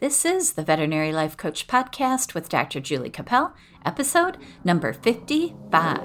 This 0.00 0.24
is 0.24 0.52
the 0.52 0.62
Veterinary 0.62 1.10
Life 1.10 1.36
Coach 1.36 1.66
Podcast 1.66 2.32
with 2.32 2.48
Dr. 2.48 2.78
Julie 2.78 3.10
Cappel, 3.10 3.52
episode 3.84 4.36
number 4.62 4.92
55. 4.92 5.98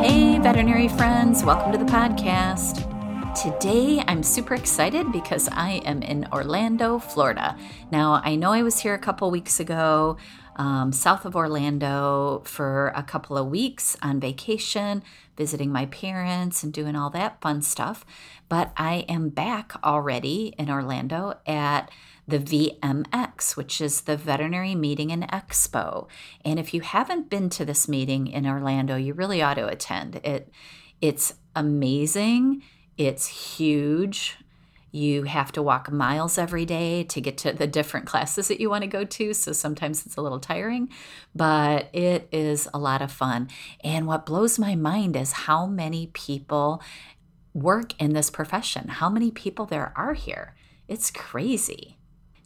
Hey, 0.00 0.38
veterinary 0.38 0.88
friends, 0.88 1.44
welcome 1.44 1.72
to 1.72 1.76
the 1.76 1.84
podcast. 1.84 2.81
Today, 3.42 4.04
I'm 4.06 4.22
super 4.22 4.54
excited 4.54 5.10
because 5.10 5.48
I 5.50 5.82
am 5.84 6.00
in 6.00 6.28
Orlando, 6.32 7.00
Florida. 7.00 7.56
Now, 7.90 8.22
I 8.24 8.36
know 8.36 8.52
I 8.52 8.62
was 8.62 8.78
here 8.78 8.94
a 8.94 9.00
couple 9.00 9.32
weeks 9.32 9.58
ago, 9.58 10.16
um, 10.54 10.92
south 10.92 11.24
of 11.24 11.34
Orlando, 11.34 12.42
for 12.44 12.92
a 12.94 13.02
couple 13.02 13.36
of 13.36 13.48
weeks 13.48 13.96
on 14.00 14.20
vacation, 14.20 15.02
visiting 15.36 15.72
my 15.72 15.86
parents 15.86 16.62
and 16.62 16.72
doing 16.72 16.94
all 16.94 17.10
that 17.10 17.40
fun 17.40 17.62
stuff. 17.62 18.04
But 18.48 18.70
I 18.76 19.06
am 19.08 19.28
back 19.28 19.72
already 19.82 20.54
in 20.56 20.70
Orlando 20.70 21.34
at 21.44 21.90
the 22.28 22.38
VMX, 22.38 23.56
which 23.56 23.80
is 23.80 24.02
the 24.02 24.16
Veterinary 24.16 24.76
Meeting 24.76 25.10
and 25.10 25.28
Expo. 25.32 26.06
And 26.44 26.60
if 26.60 26.72
you 26.72 26.82
haven't 26.82 27.28
been 27.28 27.50
to 27.50 27.64
this 27.64 27.88
meeting 27.88 28.28
in 28.28 28.46
Orlando, 28.46 28.94
you 28.94 29.14
really 29.14 29.42
ought 29.42 29.54
to 29.54 29.66
attend. 29.66 30.20
It 30.22 30.48
it's 31.00 31.34
amazing. 31.56 32.62
It's 32.96 33.56
huge. 33.56 34.36
You 34.90 35.22
have 35.22 35.52
to 35.52 35.62
walk 35.62 35.90
miles 35.90 36.36
every 36.36 36.66
day 36.66 37.02
to 37.04 37.20
get 37.20 37.38
to 37.38 37.52
the 37.52 37.66
different 37.66 38.06
classes 38.06 38.48
that 38.48 38.60
you 38.60 38.68
want 38.68 38.82
to 38.82 38.88
go 38.88 39.04
to. 39.04 39.32
So 39.32 39.52
sometimes 39.52 40.04
it's 40.04 40.16
a 40.16 40.20
little 40.20 40.38
tiring, 40.38 40.90
but 41.34 41.88
it 41.94 42.28
is 42.30 42.68
a 42.74 42.78
lot 42.78 43.00
of 43.00 43.10
fun. 43.10 43.48
And 43.82 44.06
what 44.06 44.26
blows 44.26 44.58
my 44.58 44.74
mind 44.74 45.16
is 45.16 45.32
how 45.32 45.66
many 45.66 46.08
people 46.08 46.82
work 47.54 48.00
in 48.00 48.12
this 48.12 48.28
profession, 48.28 48.88
how 48.88 49.08
many 49.08 49.30
people 49.30 49.64
there 49.64 49.94
are 49.96 50.12
here. 50.14 50.54
It's 50.88 51.10
crazy. 51.10 51.96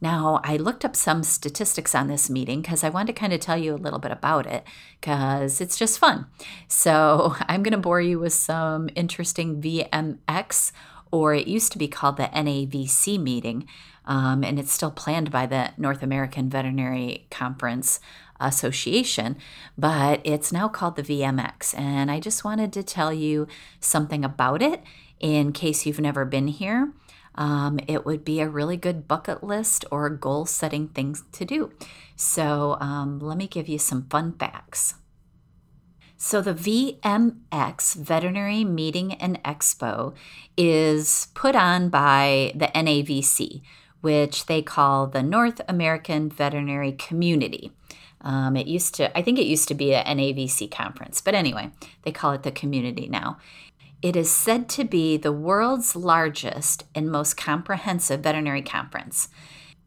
Now, 0.01 0.41
I 0.45 0.57
looked 0.57 0.85
up 0.85 0.95
some 0.95 1.23
statistics 1.23 1.95
on 1.95 2.09
this 2.09 2.29
meeting 2.29 2.61
because 2.61 2.85
I 2.85 2.91
wanted 2.91 3.15
to 3.15 3.21
kind 3.21 3.33
of 3.33 3.41
tell 3.41 3.57
you 3.57 3.75
a 3.75 3.77
little 3.77 3.99
bit 3.99 4.13
about 4.13 4.47
it 4.47 4.65
because 5.01 5.61
it's 5.61 5.79
just 5.79 5.99
fun. 5.99 6.27
So, 6.69 7.35
I'm 7.49 7.63
going 7.63 7.73
to 7.73 7.79
bore 7.79 8.01
you 8.01 8.19
with 8.19 8.35
some 8.35 8.91
interesting 8.95 9.61
VMX, 9.61 10.73
or 11.11 11.35
it 11.35 11.47
used 11.47 11.73
to 11.73 11.79
be 11.79 11.89
called 11.89 12.19
the 12.19 12.25
NAVC 12.25 13.19
meeting, 13.19 13.67
um, 14.05 14.45
and 14.45 14.59
it's 14.59 14.73
still 14.73 14.91
planned 14.91 15.31
by 15.31 15.47
the 15.47 15.71
North 15.79 16.03
American 16.03 16.51
Veterinary 16.51 17.27
Conference 17.31 17.99
Association, 18.39 19.37
but 19.79 20.21
it's 20.25 20.53
now 20.53 20.69
called 20.69 20.97
the 20.97 21.03
VMX. 21.03 21.77
And 21.79 22.11
I 22.11 22.21
just 22.21 22.45
wanted 22.45 22.73
to 22.75 22.83
tell 22.83 23.13
you 23.13 23.49
something 23.81 24.25
about 24.25 24.63
it 24.63 24.83
in 25.21 25.53
case 25.53 25.87
you've 25.87 26.01
never 26.01 26.27
been 26.27 26.49
here 26.49 26.93
um, 27.37 27.79
it 27.87 28.05
would 28.07 28.25
be 28.25 28.41
a 28.41 28.49
really 28.49 28.77
good 28.77 29.07
bucket 29.07 29.43
list 29.43 29.85
or 29.91 30.09
goal 30.09 30.47
setting 30.47 30.89
things 30.89 31.25
to 31.33 31.45
do. 31.45 31.73
So, 32.17 32.77
um, 32.81 33.19
let 33.19 33.37
me 33.37 33.47
give 33.47 33.69
you 33.69 33.79
some 33.79 34.07
fun 34.09 34.33
facts. 34.33 34.95
So, 36.17 36.41
the 36.41 36.55
VMX 36.55 37.95
Veterinary 37.95 38.65
Meeting 38.65 39.13
and 39.15 39.43
Expo 39.43 40.15
is 40.57 41.29
put 41.35 41.55
on 41.55 41.91
by 41.91 42.53
the 42.55 42.69
NAVC, 42.69 43.61
which 44.01 44.47
they 44.47 44.63
call 44.63 45.07
the 45.07 45.23
North 45.23 45.61
American 45.69 46.31
Veterinary 46.31 46.93
Community. 46.93 47.71
Um, 48.23 48.57
it 48.57 48.67
used 48.67 48.95
to, 48.97 49.17
I 49.17 49.23
think 49.23 49.39
it 49.39 49.47
used 49.47 49.69
to 49.69 49.75
be 49.75 49.93
a 49.93 50.03
NAVC 50.03 50.71
conference, 50.71 51.21
but 51.21 51.35
anyway, 51.35 51.71
they 52.03 52.13
call 52.13 52.33
it 52.33 52.43
the 52.43 52.51
community 52.51 53.09
now. 53.09 53.39
It 54.03 54.15
is 54.15 54.31
said 54.31 54.69
to 54.71 54.85
be 54.85 55.17
the 55.17 55.33
world's 55.33 55.97
largest 55.97 56.85
and 56.95 57.11
most 57.11 57.37
comprehensive 57.37 58.21
veterinary 58.21 58.63
conference. 58.63 59.29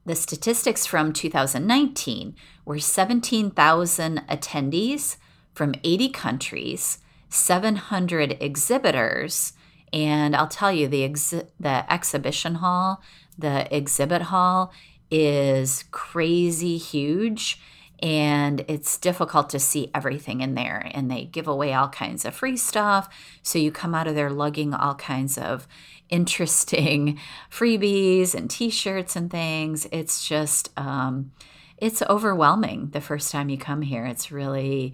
The 0.05 0.15
statistics 0.15 0.85
from 0.85 1.13
2019 1.13 2.35
were 2.65 2.79
17,000 2.79 4.23
attendees 4.27 5.17
from 5.53 5.75
80 5.83 6.09
countries, 6.09 6.99
700 7.29 8.37
exhibitors, 8.41 9.53
and 9.93 10.35
I'll 10.35 10.47
tell 10.47 10.71
you 10.71 10.87
the 10.87 11.07
exi- 11.07 11.47
the 11.59 11.91
exhibition 11.91 12.55
hall, 12.55 13.01
the 13.37 13.73
exhibit 13.75 14.23
hall 14.23 14.73
is 15.11 15.83
crazy 15.91 16.77
huge 16.77 17.59
and 18.01 18.63
it's 18.67 18.97
difficult 18.97 19.49
to 19.49 19.59
see 19.59 19.91
everything 19.93 20.41
in 20.41 20.55
there. 20.55 20.89
And 20.93 21.09
they 21.09 21.25
give 21.25 21.47
away 21.47 21.73
all 21.73 21.89
kinds 21.89 22.25
of 22.25 22.33
free 22.33 22.57
stuff. 22.57 23.09
So 23.41 23.59
you 23.59 23.71
come 23.71 23.93
out 23.93 24.07
of 24.07 24.15
there 24.15 24.29
lugging 24.29 24.73
all 24.73 24.95
kinds 24.95 25.37
of 25.37 25.67
interesting 26.09 27.19
freebies 27.51 28.33
and 28.33 28.49
t 28.49 28.69
shirts 28.69 29.15
and 29.15 29.29
things. 29.29 29.87
It's 29.91 30.27
just, 30.27 30.71
um, 30.77 31.31
it's 31.77 32.01
overwhelming 32.03 32.89
the 32.91 33.01
first 33.01 33.31
time 33.31 33.49
you 33.49 33.57
come 33.57 33.81
here. 33.81 34.05
It's 34.05 34.31
really 34.31 34.93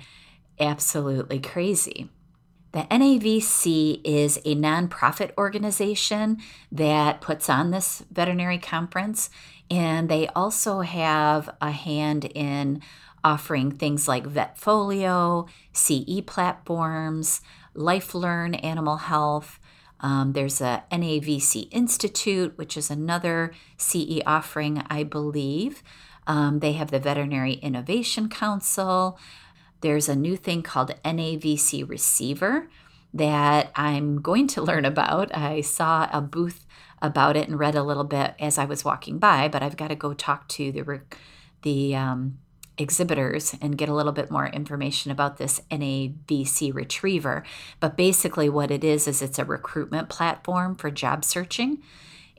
absolutely 0.60 1.40
crazy. 1.40 2.10
The 2.76 2.82
NAVC 2.92 4.02
is 4.04 4.36
a 4.44 4.54
nonprofit 4.54 5.32
organization 5.38 6.40
that 6.74 7.22
puts 7.22 7.50
on 7.50 7.72
this 7.72 8.04
veterinary 8.12 8.58
conference, 8.58 9.30
and 9.70 10.10
they 10.10 10.28
also 10.30 10.82
have 10.82 11.50
a 11.62 11.72
hand 11.72 12.26
in 12.26 12.82
offering 13.24 13.72
things 13.72 14.08
like 14.08 14.26
Vetfolio, 14.26 15.50
CE 15.74 16.22
platforms, 16.26 17.42
LifeLearn 17.76 18.64
Animal 18.64 18.98
Health. 18.98 19.60
Um, 20.00 20.34
there's 20.34 20.62
a 20.62 20.84
NAVC 20.92 21.68
Institute, 21.72 22.56
which 22.58 22.78
is 22.78 22.92
another 22.92 23.52
CE 23.78 24.22
offering, 24.26 24.84
I 24.90 25.04
believe. 25.04 25.82
Um, 26.28 26.60
they 26.60 26.74
have 26.74 26.92
the 26.92 27.00
Veterinary 27.00 27.54
Innovation 27.54 28.30
Council. 28.30 29.18
There's 29.82 30.10
a 30.10 30.16
new 30.16 30.38
thing 30.38 30.62
called 30.62 30.94
NAVC 31.04 31.88
Retriever 31.88 32.70
that 33.14 33.72
I'm 33.76 34.22
going 34.22 34.48
to 34.50 34.62
learn 34.62 34.86
about. 34.86 35.36
I 35.36 35.62
saw 35.62 36.10
a 36.12 36.22
booth 36.22 36.66
about 37.06 37.38
it 37.38 37.48
and 37.48 37.60
read 37.60 37.76
a 37.76 37.84
little 37.84 38.04
bit 38.04 38.36
as 38.40 38.58
I 38.58 38.66
was 38.66 38.84
walking 38.84 39.18
by, 39.18 39.48
but 39.48 39.64
I've 39.64 39.78
got 39.78 39.90
to 39.90 39.96
go 39.96 40.14
talk 40.14 40.48
to 40.50 40.72
the 40.72 41.02
the 41.62 41.96
um, 41.96 42.38
exhibitors 42.78 43.56
and 43.62 43.78
get 43.78 43.90
a 43.90 43.94
little 43.94 44.12
bit 44.12 44.30
more 44.30 44.48
information 44.48 45.12
about 45.12 45.38
this 45.38 45.62
NAVC 45.72 46.74
Retriever. 46.74 47.44
But 47.80 47.98
basically, 47.98 48.50
what 48.50 48.72
it 48.72 48.84
is 48.84 49.08
is 49.08 49.22
it's 49.22 49.40
a 49.40 49.46
recruitment 49.46 50.10
platform 50.10 50.76
for 50.76 50.92
job 50.92 51.24
searching. 51.24 51.82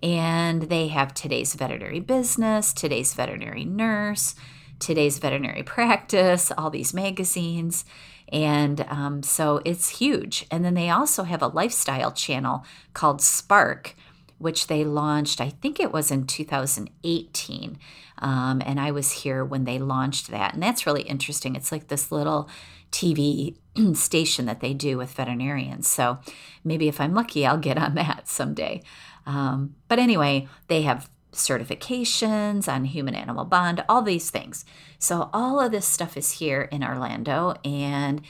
And 0.02 0.62
they 0.62 0.88
have 0.88 1.14
today's 1.14 1.54
veterinary 1.54 2.00
business, 2.00 2.72
today's 2.72 3.14
veterinary 3.14 3.64
nurse, 3.64 4.34
today's 4.78 5.18
veterinary 5.18 5.62
practice, 5.62 6.52
all 6.56 6.70
these 6.70 6.92
magazines. 6.92 7.84
And 8.30 8.84
um, 8.88 9.22
so 9.22 9.62
it's 9.64 9.88
huge. 9.88 10.46
And 10.50 10.64
then 10.64 10.74
they 10.74 10.90
also 10.90 11.22
have 11.22 11.42
a 11.42 11.48
lifestyle 11.48 12.12
channel 12.12 12.64
called 12.92 13.22
Spark, 13.22 13.94
which 14.38 14.66
they 14.66 14.84
launched, 14.84 15.40
I 15.40 15.50
think 15.50 15.80
it 15.80 15.92
was 15.92 16.10
in 16.10 16.26
2018. 16.26 17.78
Um, 18.18 18.62
and 18.64 18.80
I 18.80 18.90
was 18.90 19.12
here 19.12 19.44
when 19.44 19.64
they 19.64 19.78
launched 19.78 20.28
that. 20.30 20.54
And 20.54 20.62
that's 20.62 20.86
really 20.86 21.02
interesting. 21.02 21.56
It's 21.56 21.72
like 21.72 21.88
this 21.88 22.12
little 22.12 22.48
TV 22.92 23.56
station 23.94 24.46
that 24.46 24.60
they 24.60 24.74
do 24.74 24.98
with 24.98 25.12
veterinarians. 25.12 25.88
So 25.88 26.18
maybe 26.64 26.88
if 26.88 27.00
I'm 27.00 27.14
lucky, 27.14 27.46
I'll 27.46 27.58
get 27.58 27.78
on 27.78 27.94
that 27.96 28.28
someday. 28.28 28.82
Um, 29.26 29.74
but 29.88 29.98
anyway, 29.98 30.48
they 30.68 30.82
have 30.82 31.08
certifications 31.32 32.72
on 32.72 32.84
human 32.84 33.14
animal 33.14 33.44
bond, 33.44 33.84
all 33.88 34.02
these 34.02 34.30
things. 34.30 34.64
So, 34.98 35.28
all 35.32 35.60
of 35.60 35.70
this 35.72 35.86
stuff 35.86 36.16
is 36.16 36.32
here 36.32 36.62
in 36.62 36.82
Orlando, 36.82 37.54
and 37.64 38.22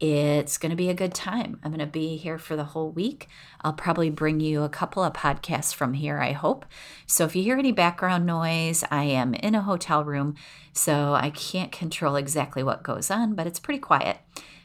it's 0.00 0.56
going 0.56 0.70
to 0.70 0.76
be 0.76 0.88
a 0.88 0.94
good 0.94 1.12
time. 1.12 1.60
I'm 1.62 1.70
going 1.70 1.80
to 1.80 1.86
be 1.86 2.16
here 2.16 2.38
for 2.38 2.56
the 2.56 2.64
whole 2.64 2.90
week. 2.90 3.28
I'll 3.60 3.74
probably 3.74 4.08
bring 4.08 4.40
you 4.40 4.62
a 4.62 4.68
couple 4.70 5.04
of 5.04 5.12
podcasts 5.12 5.74
from 5.74 5.92
here, 5.92 6.18
I 6.18 6.32
hope. 6.32 6.64
So, 7.06 7.26
if 7.26 7.36
you 7.36 7.42
hear 7.42 7.58
any 7.58 7.70
background 7.70 8.24
noise, 8.24 8.82
I 8.90 9.04
am 9.04 9.34
in 9.34 9.54
a 9.54 9.60
hotel 9.60 10.02
room, 10.02 10.36
so 10.72 11.12
I 11.12 11.28
can't 11.30 11.70
control 11.70 12.16
exactly 12.16 12.62
what 12.62 12.82
goes 12.82 13.10
on, 13.10 13.34
but 13.34 13.46
it's 13.46 13.60
pretty 13.60 13.78
quiet. 13.78 14.18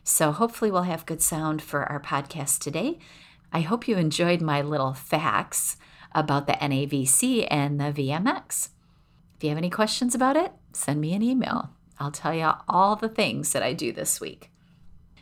So, 0.05 0.31
hopefully, 0.31 0.71
we'll 0.71 0.83
have 0.83 1.05
good 1.05 1.21
sound 1.21 1.61
for 1.61 1.83
our 1.83 1.99
podcast 1.99 2.59
today. 2.59 2.97
I 3.51 3.59
hope 3.59 3.89
you 3.89 3.97
enjoyed 3.97 4.41
my 4.41 4.61
little 4.61 4.93
facts 4.93 5.75
about 6.13 6.47
the 6.47 6.53
NAVC 6.53 7.45
and 7.51 7.77
the 7.77 7.91
VMX. 7.91 8.69
If 9.35 9.43
you 9.43 9.49
have 9.49 9.57
any 9.57 9.69
questions 9.69 10.15
about 10.15 10.37
it, 10.37 10.53
send 10.71 11.01
me 11.01 11.13
an 11.13 11.21
email. 11.21 11.71
I'll 11.99 12.11
tell 12.11 12.33
you 12.33 12.51
all 12.69 12.95
the 12.95 13.09
things 13.09 13.51
that 13.51 13.63
I 13.63 13.73
do 13.73 13.91
this 13.91 14.21
week. 14.21 14.49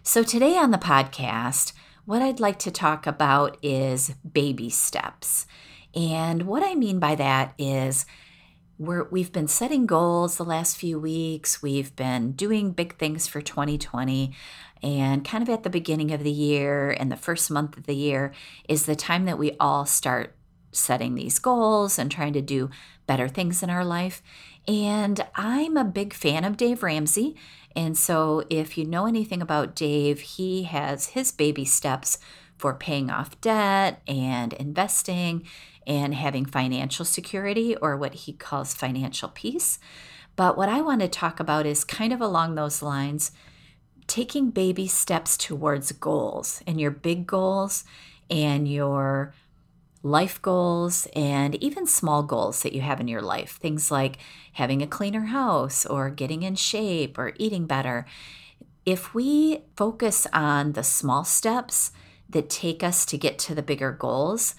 So, 0.05 0.21
today 0.21 0.57
on 0.57 0.71
the 0.71 0.77
podcast, 0.77 1.71
what 2.03 2.21
I'd 2.21 2.41
like 2.41 2.59
to 2.59 2.71
talk 2.71 3.07
about 3.07 3.55
is 3.61 4.09
baby 4.29 4.69
steps. 4.69 5.47
And 5.95 6.41
what 6.41 6.61
I 6.61 6.75
mean 6.75 6.99
by 6.99 7.15
that 7.15 7.53
is 7.57 8.05
we're, 8.77 9.05
we've 9.05 9.31
been 9.31 9.47
setting 9.47 9.85
goals 9.85 10.35
the 10.35 10.43
last 10.43 10.75
few 10.75 10.99
weeks. 10.99 11.61
We've 11.61 11.95
been 11.95 12.33
doing 12.33 12.71
big 12.73 12.97
things 12.97 13.27
for 13.27 13.39
2020. 13.39 14.33
And 14.83 15.23
kind 15.23 15.41
of 15.41 15.47
at 15.47 15.63
the 15.63 15.69
beginning 15.69 16.11
of 16.11 16.21
the 16.21 16.31
year 16.31 16.91
and 16.91 17.09
the 17.09 17.15
first 17.15 17.49
month 17.49 17.77
of 17.77 17.85
the 17.85 17.95
year 17.95 18.33
is 18.67 18.85
the 18.85 18.97
time 18.97 19.23
that 19.23 19.39
we 19.39 19.55
all 19.57 19.85
start 19.85 20.35
setting 20.73 21.15
these 21.15 21.39
goals 21.39 21.97
and 21.97 22.11
trying 22.11 22.33
to 22.33 22.41
do 22.41 22.69
better 23.07 23.29
things 23.29 23.63
in 23.63 23.69
our 23.69 23.85
life. 23.85 24.21
And 24.67 25.25
I'm 25.35 25.77
a 25.77 25.83
big 25.83 26.13
fan 26.13 26.43
of 26.45 26.57
Dave 26.57 26.83
Ramsey. 26.83 27.35
And 27.75 27.97
so, 27.97 28.43
if 28.49 28.77
you 28.77 28.85
know 28.85 29.05
anything 29.05 29.41
about 29.41 29.75
Dave, 29.75 30.21
he 30.21 30.63
has 30.63 31.07
his 31.07 31.31
baby 31.31 31.65
steps 31.65 32.19
for 32.57 32.73
paying 32.73 33.09
off 33.09 33.39
debt 33.41 34.01
and 34.07 34.53
investing 34.53 35.45
and 35.85 36.13
having 36.13 36.45
financial 36.45 37.03
security 37.03 37.75
or 37.75 37.97
what 37.97 38.13
he 38.13 38.33
calls 38.33 38.73
financial 38.73 39.29
peace. 39.29 39.79
But 40.35 40.57
what 40.57 40.69
I 40.69 40.81
want 40.81 41.01
to 41.01 41.07
talk 41.07 41.39
about 41.39 41.65
is 41.65 41.83
kind 41.83 42.13
of 42.13 42.21
along 42.21 42.55
those 42.55 42.81
lines 42.81 43.31
taking 44.07 44.49
baby 44.49 44.87
steps 44.87 45.37
towards 45.37 45.91
goals 45.93 46.61
and 46.67 46.79
your 46.79 46.91
big 46.91 47.25
goals 47.25 47.83
and 48.29 48.67
your 48.67 49.33
life 50.03 50.41
goals 50.41 51.07
and 51.15 51.55
even 51.63 51.87
small 51.87 52.23
goals 52.23 52.61
that 52.61 52.73
you 52.73 52.81
have 52.81 52.99
in 52.99 53.07
your 53.07 53.21
life. 53.21 53.53
Things 53.53 53.89
like 53.89 54.17
having 54.53 54.81
a 54.81 54.87
cleaner 54.87 55.27
house 55.27 55.85
or 55.85 56.09
getting 56.09 56.43
in 56.43 56.55
shape 56.55 57.17
or 57.17 57.33
eating 57.37 57.65
better. 57.65 58.05
If 58.85 59.13
we 59.13 59.61
focus 59.77 60.27
on 60.33 60.73
the 60.73 60.83
small 60.83 61.23
steps 61.23 61.91
that 62.29 62.49
take 62.49 62.83
us 62.83 63.05
to 63.05 63.17
get 63.17 63.39
to 63.39 63.55
the 63.55 63.63
bigger 63.63 63.93
goals, 63.93 64.55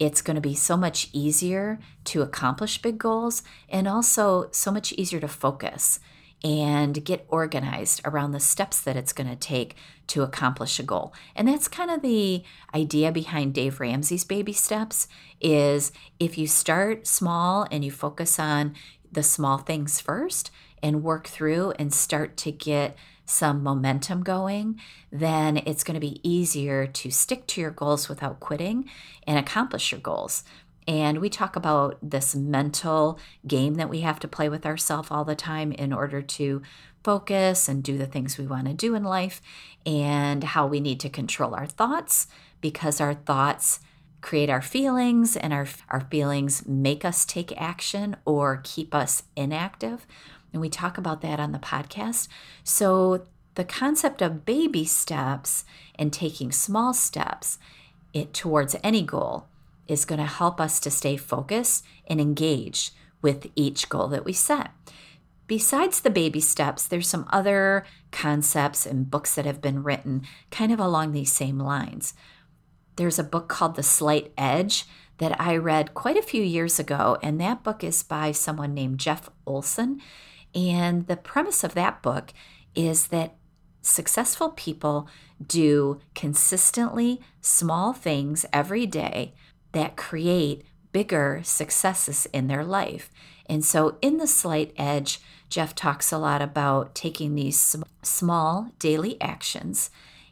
it's 0.00 0.20
going 0.20 0.34
to 0.34 0.40
be 0.40 0.54
so 0.54 0.76
much 0.76 1.08
easier 1.12 1.78
to 2.04 2.22
accomplish 2.22 2.82
big 2.82 2.98
goals 2.98 3.42
and 3.68 3.86
also 3.86 4.48
so 4.50 4.72
much 4.72 4.92
easier 4.92 5.20
to 5.20 5.28
focus 5.28 6.00
and 6.44 7.04
get 7.04 7.26
organized 7.28 8.00
around 8.04 8.32
the 8.32 8.40
steps 8.40 8.80
that 8.80 8.96
it's 8.96 9.12
going 9.12 9.28
to 9.28 9.36
take 9.36 9.74
to 10.06 10.22
accomplish 10.22 10.78
a 10.78 10.82
goal. 10.82 11.12
And 11.34 11.48
that's 11.48 11.68
kind 11.68 11.90
of 11.90 12.02
the 12.02 12.44
idea 12.74 13.10
behind 13.10 13.54
Dave 13.54 13.80
Ramsey's 13.80 14.24
baby 14.24 14.52
steps 14.52 15.08
is 15.40 15.92
if 16.20 16.38
you 16.38 16.46
start 16.46 17.06
small 17.06 17.66
and 17.70 17.84
you 17.84 17.90
focus 17.90 18.38
on 18.38 18.74
the 19.10 19.22
small 19.22 19.58
things 19.58 20.00
first 20.00 20.50
and 20.82 21.02
work 21.02 21.26
through 21.26 21.72
and 21.78 21.92
start 21.92 22.36
to 22.36 22.52
get 22.52 22.96
some 23.24 23.62
momentum 23.62 24.22
going, 24.22 24.80
then 25.12 25.58
it's 25.58 25.84
going 25.84 25.94
to 25.94 26.00
be 26.00 26.20
easier 26.28 26.86
to 26.86 27.10
stick 27.10 27.46
to 27.46 27.60
your 27.60 27.70
goals 27.70 28.08
without 28.08 28.40
quitting 28.40 28.88
and 29.26 29.38
accomplish 29.38 29.92
your 29.92 30.00
goals. 30.00 30.44
And 30.88 31.18
we 31.18 31.28
talk 31.28 31.54
about 31.54 31.98
this 32.02 32.34
mental 32.34 33.18
game 33.46 33.74
that 33.74 33.90
we 33.90 34.00
have 34.00 34.18
to 34.20 34.28
play 34.28 34.48
with 34.48 34.64
ourselves 34.64 35.10
all 35.10 35.22
the 35.22 35.36
time 35.36 35.70
in 35.70 35.92
order 35.92 36.22
to 36.22 36.62
focus 37.04 37.68
and 37.68 37.84
do 37.84 37.98
the 37.98 38.06
things 38.06 38.38
we 38.38 38.46
want 38.46 38.66
to 38.66 38.72
do 38.72 38.94
in 38.94 39.04
life, 39.04 39.42
and 39.84 40.42
how 40.42 40.66
we 40.66 40.80
need 40.80 40.98
to 41.00 41.10
control 41.10 41.54
our 41.54 41.66
thoughts 41.66 42.26
because 42.62 43.02
our 43.02 43.12
thoughts 43.12 43.80
create 44.20 44.50
our 44.50 44.62
feelings, 44.62 45.36
and 45.36 45.52
our, 45.52 45.68
our 45.90 46.00
feelings 46.00 46.66
make 46.66 47.04
us 47.04 47.24
take 47.24 47.52
action 47.60 48.16
or 48.24 48.60
keep 48.64 48.94
us 48.94 49.22
inactive. 49.36 50.06
And 50.52 50.60
we 50.60 50.68
talk 50.68 50.98
about 50.98 51.20
that 51.20 51.38
on 51.38 51.52
the 51.52 51.58
podcast. 51.58 52.26
So, 52.64 53.26
the 53.54 53.64
concept 53.64 54.22
of 54.22 54.44
baby 54.44 54.84
steps 54.84 55.64
and 55.96 56.12
taking 56.12 56.50
small 56.50 56.94
steps 56.94 57.58
it, 58.12 58.32
towards 58.32 58.74
any 58.82 59.02
goal 59.02 59.46
is 59.88 60.04
going 60.04 60.20
to 60.20 60.26
help 60.26 60.60
us 60.60 60.78
to 60.80 60.90
stay 60.90 61.16
focused 61.16 61.84
and 62.06 62.20
engaged 62.20 62.92
with 63.20 63.48
each 63.56 63.88
goal 63.88 64.08
that 64.08 64.24
we 64.24 64.32
set. 64.32 64.70
Besides 65.46 66.00
the 66.00 66.10
baby 66.10 66.40
steps, 66.40 66.86
there's 66.86 67.08
some 67.08 67.26
other 67.30 67.86
concepts 68.12 68.84
and 68.84 69.10
books 69.10 69.34
that 69.34 69.46
have 69.46 69.62
been 69.62 69.82
written 69.82 70.22
kind 70.50 70.70
of 70.70 70.78
along 70.78 71.12
these 71.12 71.32
same 71.32 71.58
lines. 71.58 72.12
There's 72.96 73.18
a 73.18 73.24
book 73.24 73.48
called 73.48 73.74
The 73.74 73.82
Slight 73.82 74.32
Edge 74.36 74.84
that 75.16 75.40
I 75.40 75.56
read 75.56 75.94
quite 75.94 76.16
a 76.16 76.22
few 76.22 76.42
years 76.42 76.78
ago, 76.78 77.16
and 77.22 77.40
that 77.40 77.64
book 77.64 77.82
is 77.82 78.02
by 78.02 78.30
someone 78.32 78.74
named 78.74 79.00
Jeff 79.00 79.30
Olson. 79.46 80.00
And 80.54 81.06
the 81.06 81.16
premise 81.16 81.64
of 81.64 81.74
that 81.74 82.02
book 82.02 82.32
is 82.74 83.08
that 83.08 83.36
successful 83.80 84.50
people 84.50 85.08
do 85.44 86.00
consistently 86.14 87.20
small 87.40 87.92
things 87.92 88.44
every 88.52 88.86
day 88.86 89.34
that 89.72 89.96
create 89.96 90.64
bigger 90.92 91.40
successes 91.44 92.26
in 92.32 92.48
their 92.48 92.64
life. 92.64 93.10
And 93.46 93.64
so, 93.64 93.96
in 94.02 94.18
the 94.18 94.26
slight 94.26 94.72
edge, 94.76 95.20
Jeff 95.48 95.74
talks 95.74 96.12
a 96.12 96.18
lot 96.18 96.42
about 96.42 96.94
taking 96.94 97.34
these 97.34 97.58
sm- 97.58 97.82
small 98.02 98.70
daily 98.78 99.20
actions. 99.20 99.90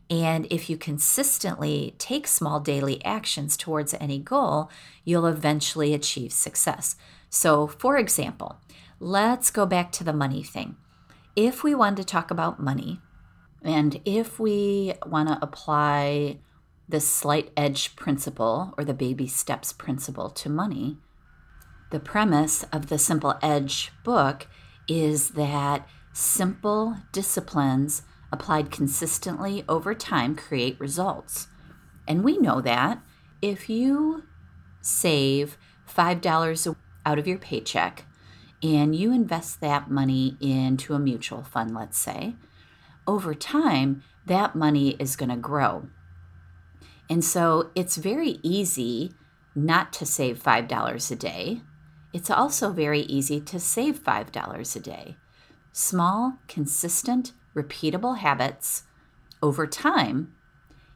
And 0.08 0.46
if 0.50 0.70
you 0.70 0.76
consistently 0.76 1.94
take 1.98 2.26
small 2.26 2.60
daily 2.60 3.04
actions 3.04 3.56
towards 3.56 3.94
any 3.94 4.18
goal, 4.18 4.70
you'll 5.04 5.26
eventually 5.26 5.94
achieve 5.94 6.32
success. 6.32 6.96
So, 7.30 7.66
for 7.66 7.96
example, 7.96 8.60
let's 9.00 9.50
go 9.50 9.66
back 9.66 9.90
to 9.92 10.04
the 10.04 10.12
money 10.12 10.42
thing. 10.42 10.76
If 11.34 11.64
we 11.64 11.74
want 11.74 11.96
to 11.96 12.04
talk 12.04 12.30
about 12.30 12.60
money, 12.60 13.00
and 13.62 14.00
if 14.04 14.38
we 14.38 14.94
want 15.06 15.28
to 15.28 15.38
apply 15.42 16.38
the 16.88 17.00
slight 17.00 17.50
edge 17.56 17.96
principle 17.96 18.74
or 18.78 18.84
the 18.84 18.94
baby 18.94 19.26
steps 19.26 19.72
principle 19.72 20.30
to 20.30 20.48
money, 20.48 20.98
the 21.90 22.00
premise 22.00 22.64
of 22.72 22.88
the 22.88 22.98
Simple 22.98 23.34
Edge 23.42 23.92
book 24.04 24.46
is 24.88 25.30
that 25.30 25.88
simple 26.12 26.96
disciplines 27.12 28.02
applied 28.32 28.70
consistently 28.70 29.64
over 29.68 29.94
time 29.94 30.34
create 30.34 30.78
results. 30.80 31.48
And 32.08 32.24
we 32.24 32.38
know 32.38 32.60
that 32.60 33.00
if 33.42 33.68
you 33.68 34.24
save 34.80 35.58
$5 35.88 36.76
out 37.04 37.18
of 37.18 37.26
your 37.26 37.38
paycheck 37.38 38.04
and 38.62 38.94
you 38.94 39.12
invest 39.12 39.60
that 39.60 39.90
money 39.90 40.36
into 40.40 40.94
a 40.94 40.98
mutual 40.98 41.42
fund, 41.42 41.74
let's 41.74 41.98
say, 41.98 42.34
over 43.06 43.34
time, 43.34 44.02
that 44.26 44.56
money 44.56 44.96
is 44.98 45.14
going 45.14 45.28
to 45.28 45.36
grow. 45.36 45.88
And 47.08 47.24
so 47.24 47.70
it's 47.74 47.96
very 47.96 48.38
easy 48.42 49.12
not 49.54 49.92
to 49.94 50.06
save 50.06 50.42
$5 50.42 51.10
a 51.10 51.16
day. 51.16 51.60
It's 52.12 52.30
also 52.30 52.72
very 52.72 53.00
easy 53.00 53.40
to 53.40 53.60
save 53.60 54.02
$5 54.02 54.76
a 54.76 54.80
day. 54.80 55.16
Small, 55.72 56.38
consistent, 56.48 57.32
repeatable 57.54 58.18
habits 58.18 58.84
over 59.42 59.66
time 59.66 60.32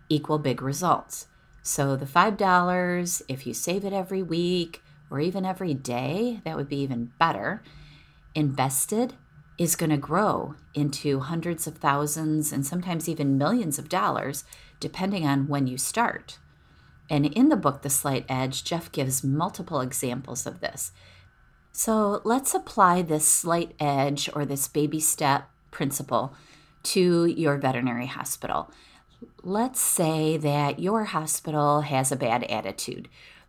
equal 0.09 0.39
big 0.39 0.61
results. 0.61 1.29
So 1.63 1.97
the 1.97 2.07
$5, 2.07 3.23
if 3.29 3.47
you 3.47 3.55
save 3.55 3.85
it 3.85 3.93
every 3.93 4.23
week 4.23 4.83
or 5.11 5.21
even 5.21 5.45
every 5.45 5.75
day, 5.75 6.41
that 6.45 6.57
would 6.57 6.69
be 6.69 6.81
even 6.81 7.13
better. 7.19 7.63
Invested 8.35 9.15
is 9.59 9.77
going 9.77 9.91
to 9.91 9.97
grow 9.97 10.55
into 10.75 11.21
hundreds 11.21 11.67
of 11.67 11.77
thousands 11.77 12.53
and 12.53 12.65
sometimes 12.67 13.09
even 13.09 13.37
millions 13.37 13.79
of 13.79 13.89
dollars 13.89 14.45
depending 14.81 15.27
on 15.27 15.47
when 15.47 15.67
you 15.67 15.79
start. 15.79 16.39
And 17.09 17.27
in 17.27 17.49
the 17.49 17.57
book, 17.57 17.83
The 17.83 17.91
Slight 17.91 18.25
Edge, 18.29 18.65
Jeff 18.65 18.91
gives 18.91 19.23
multiple 19.23 19.81
examples 19.81 20.47
of 20.47 20.61
this. 20.61 20.93
So 21.73 22.21
let's 22.25 22.55
apply 22.55 23.03
this 23.03 23.27
slight 23.27 23.75
edge 23.79 24.29
or 24.35 24.45
this 24.45 24.67
baby 24.69 25.01
step 25.01 25.49
principle 25.71 26.35
to 26.83 27.27
your 27.27 27.59
veterinary 27.59 28.07
hospital. 28.07 28.71
Let's 29.43 29.81
say 29.81 30.37
that 30.39 30.79
your 30.81 31.05
hospital 31.05 31.83
has 31.83 32.11
a 32.11 32.17
bad 32.17 32.45
attitude. 32.45 33.09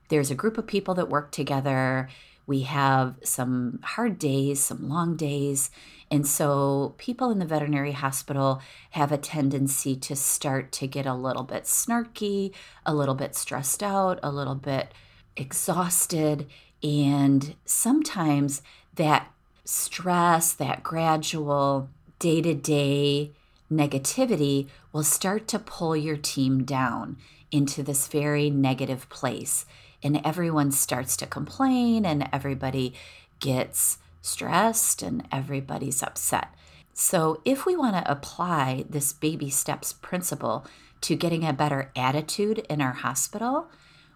There's 0.09 0.31
a 0.31 0.35
group 0.35 0.57
of 0.57 0.67
people 0.67 0.93
that 0.95 1.09
work 1.09 1.31
together. 1.31 2.09
We 2.45 2.63
have 2.63 3.15
some 3.23 3.79
hard 3.83 4.19
days, 4.19 4.61
some 4.61 4.89
long 4.89 5.15
days, 5.15 5.71
and 6.11 6.27
so 6.27 6.93
people 6.97 7.31
in 7.31 7.39
the 7.39 7.45
veterinary 7.45 7.93
hospital 7.93 8.61
have 8.91 9.13
a 9.13 9.17
tendency 9.17 9.95
to 9.95 10.15
start 10.15 10.73
to 10.73 10.85
get 10.85 11.05
a 11.05 11.13
little 11.13 11.43
bit 11.43 11.63
snarky, 11.63 12.53
a 12.85 12.93
little 12.93 13.15
bit 13.15 13.33
stressed 13.33 13.81
out, 13.81 14.19
a 14.21 14.29
little 14.29 14.55
bit 14.55 14.93
exhausted. 15.37 16.47
And 16.83 17.55
sometimes 17.63 18.61
that 18.95 19.31
stress, 19.63 20.51
that 20.51 20.83
gradual 20.83 21.89
day 22.19 22.41
to 22.41 22.53
day 22.55 23.31
negativity 23.71 24.67
will 24.91 25.03
start 25.03 25.47
to 25.47 25.59
pull 25.59 25.95
your 25.95 26.17
team 26.17 26.65
down 26.65 27.15
into 27.51 27.81
this 27.83 28.09
very 28.09 28.49
negative 28.49 29.07
place. 29.07 29.65
And 30.03 30.19
everyone 30.25 30.71
starts 30.71 31.15
to 31.17 31.25
complain, 31.27 32.05
and 32.05 32.27
everybody 32.33 32.95
gets 33.39 33.99
stressed 34.21 35.01
and 35.01 35.27
everybody's 35.31 36.03
upset. 36.03 36.49
So, 36.93 37.41
if 37.45 37.65
we 37.65 37.75
want 37.75 37.95
to 37.95 38.11
apply 38.11 38.85
this 38.89 39.13
baby 39.13 39.49
steps 39.49 39.93
principle 39.93 40.65
to 41.01 41.15
getting 41.15 41.45
a 41.45 41.53
better 41.53 41.91
attitude 41.95 42.59
in 42.69 42.81
our 42.81 42.93
hospital, 42.93 43.69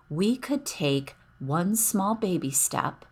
we 0.09 0.37
could 0.37 0.65
take 0.65 1.15
one 1.39 1.75
small 1.75 2.15
baby 2.15 2.51
step 2.51 3.05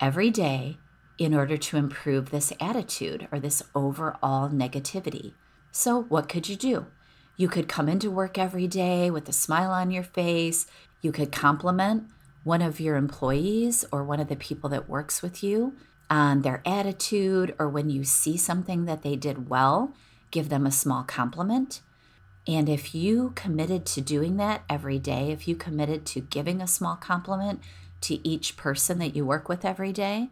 every 0.00 0.30
day 0.30 0.78
in 1.18 1.34
order 1.34 1.56
to 1.56 1.76
improve 1.76 2.30
this 2.30 2.52
attitude 2.60 3.28
or 3.30 3.38
this 3.38 3.62
overall 3.74 4.48
negativity. 4.48 5.34
So, 5.72 6.02
what 6.02 6.28
could 6.28 6.48
you 6.48 6.56
do? 6.56 6.86
You 7.36 7.48
could 7.48 7.68
come 7.68 7.88
into 7.88 8.10
work 8.10 8.38
every 8.38 8.66
day 8.66 9.10
with 9.10 9.28
a 9.28 9.32
smile 9.32 9.70
on 9.70 9.90
your 9.90 10.02
face. 10.02 10.66
You 11.02 11.12
could 11.12 11.32
compliment 11.32 12.04
one 12.44 12.62
of 12.62 12.80
your 12.80 12.96
employees 12.96 13.84
or 13.92 14.04
one 14.04 14.20
of 14.20 14.28
the 14.28 14.36
people 14.36 14.70
that 14.70 14.88
works 14.88 15.22
with 15.22 15.42
you 15.42 15.76
on 16.10 16.42
their 16.42 16.60
attitude, 16.66 17.54
or 17.58 17.68
when 17.68 17.88
you 17.88 18.04
see 18.04 18.36
something 18.36 18.84
that 18.84 19.02
they 19.02 19.14
did 19.14 19.48
well, 19.48 19.94
give 20.32 20.48
them 20.48 20.66
a 20.66 20.72
small 20.72 21.04
compliment. 21.04 21.80
And 22.48 22.68
if 22.68 22.94
you 22.94 23.32
committed 23.36 23.86
to 23.86 24.00
doing 24.00 24.36
that 24.38 24.62
every 24.68 24.98
day, 24.98 25.30
if 25.30 25.46
you 25.46 25.54
committed 25.54 26.04
to 26.06 26.20
giving 26.20 26.60
a 26.60 26.66
small 26.66 26.96
compliment 26.96 27.60
to 28.02 28.26
each 28.26 28.56
person 28.56 28.98
that 28.98 29.14
you 29.14 29.24
work 29.24 29.48
with 29.48 29.64
every 29.64 29.92
day, 29.92 30.30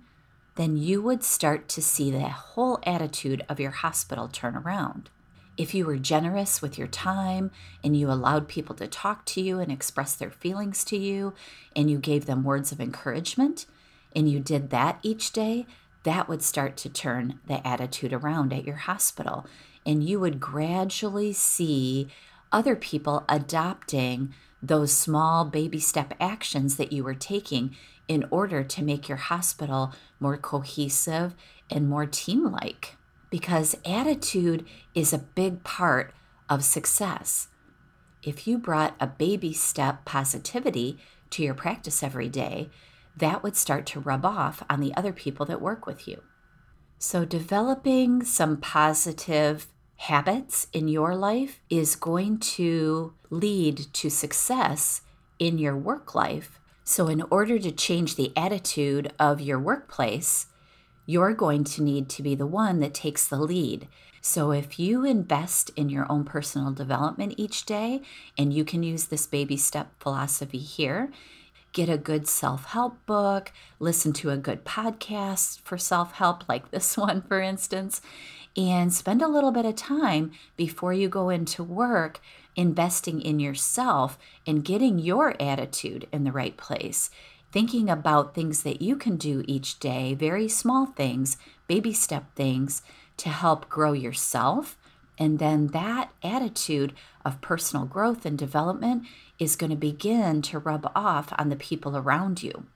then 0.57 0.77
you 0.77 1.01
would 1.01 1.23
start 1.23 1.69
to 1.69 1.81
see 1.83 2.11
the 2.11 2.29
whole 2.29 2.81
attitude 2.83 3.45
of 3.49 3.61
your 3.61 3.71
hospital 3.71 4.27
turn 4.27 4.57
around. 4.57 5.11
If 5.57 5.75
you 5.75 5.87
were 5.87 5.99
generous 5.99 6.61
with 6.61 6.79
your 6.79 6.89
time 6.89 7.51
and 7.85 7.97
you 7.97 8.11
allowed 8.11 8.49
people 8.49 8.75
to 8.77 8.89
talk 8.89 9.25
to 9.27 9.41
you 9.41 9.61
and 9.61 9.71
express 9.71 10.15
their 10.15 10.31
feelings 10.31 10.85
to 10.85 10.97
you, 10.97 11.35
and 11.77 11.91
you 11.91 11.99
gave 11.99 12.27
them 12.27 12.43
words 12.43 12.73
of 12.73 12.81
encouragement, 12.81 13.67
and 14.15 14.31
you 14.31 14.41
did 14.41 14.71
that 14.71 14.99
each 15.03 15.33
day, 15.33 15.67
that 16.05 16.29
would 16.29 16.43
start 16.43 16.77
to 16.79 16.89
turn 16.89 17.41
the 17.47 17.67
attitude 17.67 18.13
around 18.13 18.53
at 18.53 18.65
your 18.65 18.77
hospital. 18.77 19.47
And 19.85 20.03
you 20.03 20.21
would 20.21 20.41
gradually 20.41 21.33
see 21.33 22.09
other 22.53 22.77
people 22.77 23.25
adopting 23.29 24.35
those 24.63 24.93
small 24.93 25.45
baby 25.45 25.81
step 25.81 26.15
actions 26.21 26.77
that 26.77 26.93
you 26.93 27.05
were 27.05 27.15
taking 27.15 27.77
in 28.07 28.25
order 28.31 28.65
to 28.65 28.83
make 28.83 29.09
your 29.09 29.19
hospital 29.19 29.93
more 30.19 30.37
cohesive 30.37 31.35
and 31.71 31.89
more 31.89 32.07
team 32.07 32.51
like. 32.51 32.97
Because 33.31 33.77
attitude 33.85 34.65
is 34.95 35.13
a 35.13 35.19
big 35.19 35.63
part 35.63 36.15
of 36.49 36.65
success. 36.65 37.49
If 38.23 38.47
you 38.47 38.59
brought 38.59 38.97
a 38.99 39.07
baby 39.07 39.53
step 39.53 40.05
positivity 40.05 40.99
to 41.31 41.43
your 41.43 41.55
practice 41.55 42.03
every 42.03 42.29
day, 42.29 42.71
that 43.19 43.43
would 43.43 43.57
start 43.57 43.87
to 43.87 44.01
rub 44.01 44.25
off 44.25 44.63
on 44.69 44.81
the 44.81 44.95
other 44.95 45.13
people 45.13 45.47
that 45.47 45.61
work 45.61 45.87
with 45.87 46.07
you. 46.07 46.23
So, 46.99 47.25
developing 47.25 48.25
some 48.25 48.57
positive 48.57 49.69
habits 49.97 50.67
in 50.73 50.89
your 50.89 51.15
life 51.15 51.61
is 51.71 51.97
going 51.97 52.39
to 52.39 53.15
lead 53.31 53.93
to 53.93 54.11
success 54.11 55.03
in 55.39 55.59
your 55.59 55.77
work 55.77 56.15
life. 56.15 56.59
So, 56.85 57.09
in 57.09 57.23
order 57.31 57.59
to 57.59 57.71
change 57.71 58.17
the 58.17 58.33
attitude 58.37 59.13
of 59.19 59.41
your 59.41 59.59
workplace, 59.59 60.47
you're 61.07 61.35
going 61.35 61.65
to 61.65 61.83
need 61.83 62.09
to 62.11 62.23
be 62.23 62.35
the 62.35 62.47
one 62.47 62.81
that 62.81 62.95
takes 62.95 63.29
the 63.29 63.39
lead. 63.39 63.89
So, 64.21 64.51
if 64.51 64.79
you 64.79 65.05
invest 65.05 65.71
in 65.77 65.89
your 65.89 66.11
own 66.11 66.25
personal 66.25 66.73
development 66.73 67.35
each 67.37 67.65
day, 67.65 68.03
and 68.37 68.53
you 68.53 68.65
can 68.65 68.83
use 68.83 69.07
this 69.07 69.27
baby 69.27 69.57
step 69.57 69.93
philosophy 70.01 70.59
here, 70.59 71.13
get 71.73 71.89
a 71.89 71.99
good 71.99 72.27
self 72.27 72.67
help 72.67 73.05
book, 73.07 73.53
listen 73.79 74.13
to 74.15 74.31
a 74.31 74.37
good 74.37 74.65
podcast 74.65 75.61
for 75.63 75.79
self 75.79 76.13
help, 76.13 76.49
like 76.49 76.71
this 76.73 76.97
one, 76.97 77.23
for 77.23 77.41
instance, 77.41 78.01
and 78.57 78.93
spend 78.93 79.23
a 79.23 79.29
little 79.29 79.53
bit 79.53 79.65
of 79.65 79.77
time 79.77 80.33
before 80.57 80.93
you 80.93 81.09
go 81.09 81.31
into 81.31 81.63
work 81.63 82.21
investing 82.57 83.21
in 83.21 83.39
yourself 83.39 84.19
and 84.47 84.65
getting 84.65 84.99
your 84.99 85.41
attitude 85.41 86.09
in 86.13 86.25
the 86.25 86.33
right 86.33 86.57
place. 86.57 87.11
Thinking 87.53 87.89
about 87.89 88.35
things 88.35 88.63
that 88.63 88.83
you 88.83 88.97
can 88.97 89.17
do 89.17 89.45
each 89.47 89.79
day, 89.79 90.13
very 90.15 90.49
small 90.49 90.87
things, 90.87 91.37
baby 91.67 91.93
step 91.93 92.35
things 92.35 92.83
to 93.19 93.29
help 93.29 93.69
grow 93.69 93.93
yourself. 93.93 94.78
And 95.19 95.39
then 95.39 95.69
that 95.69 96.11
attitude 96.23 96.93
of 97.25 97.41
personal 97.41 97.85
growth 97.85 98.25
and 98.25 98.39
development 98.39 99.05
is 99.39 99.57
going 99.57 99.71
to 99.71 99.77
begin 99.77 100.43
to 100.43 100.59
rub 100.59 100.91
off 100.95 101.33
on 101.39 101.49
the 101.49 101.57
people 101.57 101.97
around 101.97 102.43
you. 102.43 102.67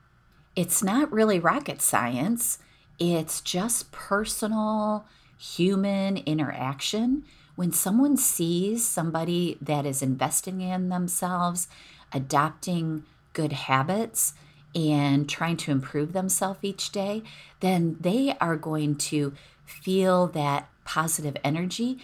It's 0.55 0.83
not 0.83 1.13
really 1.13 1.39
rocket 1.39 1.81
science, 1.81 2.59
it's 2.99 3.41
just 3.41 3.91
personal 3.93 5.07
human 5.39 6.19
interaction, 6.19 7.25
when 7.55 7.73
someone 7.73 8.17
sees 8.17 8.87
somebody 8.87 9.59
that 9.61 9.85
is 9.85 10.03
investing 10.03 10.61
in 10.61 10.89
themselves, 10.89 11.69
adopting 12.13 13.05
good 13.33 13.53
habits, 13.53 14.35
and 14.75 15.29
trying 15.29 15.57
to 15.59 15.71
improve 15.71 16.13
themselves 16.13 16.59
each 16.63 16.91
day, 16.93 17.23
then 17.61 17.97
they 18.01 18.37
are 18.41 18.57
going 18.57 18.95
to 18.97 19.35
feel 19.67 20.27
that 20.29 20.69
positive 20.85 21.37
energy. 21.45 21.99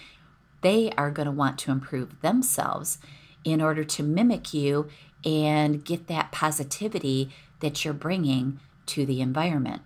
They 0.61 0.91
are 0.97 1.11
going 1.11 1.27
to 1.27 1.33
want 1.33 1.59
to 1.61 1.71
improve 1.71 2.21
themselves 2.21 2.99
in 3.45 3.61
order 3.61 3.85
to 3.85 4.03
mimic 4.03 4.53
you 4.53 4.89
and 5.25 5.85
get 5.85 6.07
that 6.09 6.33
positivity 6.33 7.31
that 7.61 7.85
you're 7.85 7.95
bringing 7.95 8.61
to 8.87 9.07
the 9.07 9.21
environment. 9.21 9.83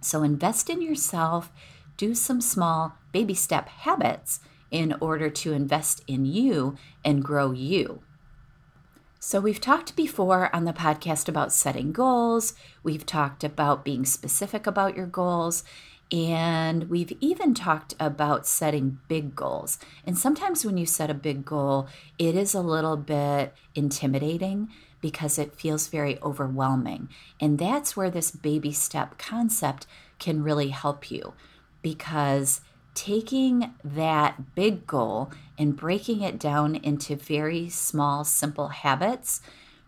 So 0.00 0.22
invest 0.22 0.68
in 0.68 0.82
yourself 0.82 1.50
do 1.96 2.14
some 2.14 2.40
small 2.40 2.94
baby 3.12 3.34
step 3.34 3.68
habits 3.68 4.40
in 4.70 4.94
order 5.00 5.28
to 5.30 5.52
invest 5.52 6.02
in 6.06 6.24
you 6.24 6.76
and 7.04 7.22
grow 7.22 7.52
you. 7.52 8.02
So, 9.20 9.38
we've 9.38 9.60
talked 9.60 9.94
before 9.94 10.50
on 10.52 10.64
the 10.64 10.72
podcast 10.72 11.28
about 11.28 11.52
setting 11.52 11.92
goals, 11.92 12.54
we've 12.82 13.06
talked 13.06 13.44
about 13.44 13.84
being 13.84 14.04
specific 14.04 14.66
about 14.66 14.96
your 14.96 15.06
goals, 15.06 15.62
and 16.12 16.90
we've 16.90 17.16
even 17.20 17.54
talked 17.54 17.94
about 17.98 18.46
setting 18.46 18.98
big 19.08 19.34
goals. 19.34 19.78
And 20.06 20.18
sometimes 20.18 20.64
when 20.64 20.76
you 20.76 20.84
set 20.84 21.08
a 21.08 21.14
big 21.14 21.44
goal, 21.44 21.88
it 22.18 22.36
is 22.36 22.54
a 22.54 22.60
little 22.60 22.98
bit 22.98 23.54
intimidating 23.74 24.68
because 25.00 25.38
it 25.38 25.56
feels 25.56 25.88
very 25.88 26.20
overwhelming. 26.22 27.08
And 27.40 27.58
that's 27.58 27.96
where 27.96 28.10
this 28.10 28.30
baby 28.30 28.72
step 28.72 29.16
concept 29.16 29.86
can 30.18 30.42
really 30.42 30.68
help 30.68 31.10
you 31.10 31.32
because 31.80 32.60
taking 32.94 33.72
that 33.82 34.54
big 34.54 34.86
goal 34.86 35.32
and 35.58 35.74
breaking 35.74 36.20
it 36.20 36.38
down 36.38 36.76
into 36.76 37.16
very 37.16 37.70
small, 37.70 38.22
simple 38.22 38.68
habits, 38.68 39.40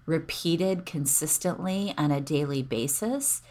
repeated 0.07 0.87
consistently 0.87 1.95
on 1.99 2.11
a 2.11 2.21
daily 2.21 2.63
basis, 2.63 3.43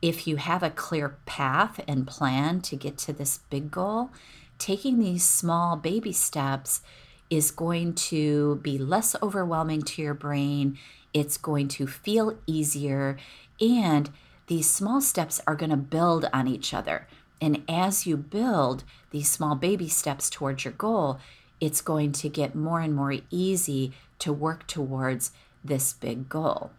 if 0.00 0.26
you 0.26 0.36
have 0.36 0.62
a 0.62 0.70
clear 0.70 1.16
path 1.26 1.80
and 1.88 2.06
plan 2.06 2.60
to 2.62 2.76
get 2.76 2.98
to 2.98 3.12
this 3.12 3.40
big 3.50 3.70
goal, 3.70 4.10
taking 4.58 4.98
these 4.98 5.24
small 5.24 5.76
baby 5.76 6.12
steps 6.12 6.82
is 7.30 7.50
going 7.50 7.94
to 7.94 8.56
be 8.56 8.78
less 8.78 9.14
overwhelming 9.22 9.82
to 9.82 10.02
your 10.02 10.14
brain. 10.14 10.78
It's 11.12 11.36
going 11.36 11.68
to 11.68 11.86
feel 11.86 12.38
easier. 12.46 13.16
And 13.60 14.10
these 14.46 14.70
small 14.70 15.00
steps 15.00 15.40
are 15.46 15.54
going 15.54 15.70
to 15.70 15.76
build 15.76 16.28
on 16.32 16.48
each 16.48 16.72
other. 16.72 17.06
And 17.40 17.62
as 17.68 18.06
you 18.06 18.16
build 18.16 18.84
these 19.10 19.30
small 19.30 19.54
baby 19.54 19.88
steps 19.88 20.30
towards 20.30 20.64
your 20.64 20.72
goal, 20.72 21.18
it's 21.60 21.80
going 21.80 22.12
to 22.12 22.28
get 22.28 22.54
more 22.54 22.80
and 22.80 22.94
more 22.94 23.14
easy 23.30 23.92
to 24.20 24.32
work 24.32 24.66
towards 24.66 25.32
this 25.64 25.92
big 25.92 26.28
goal. 26.28 26.70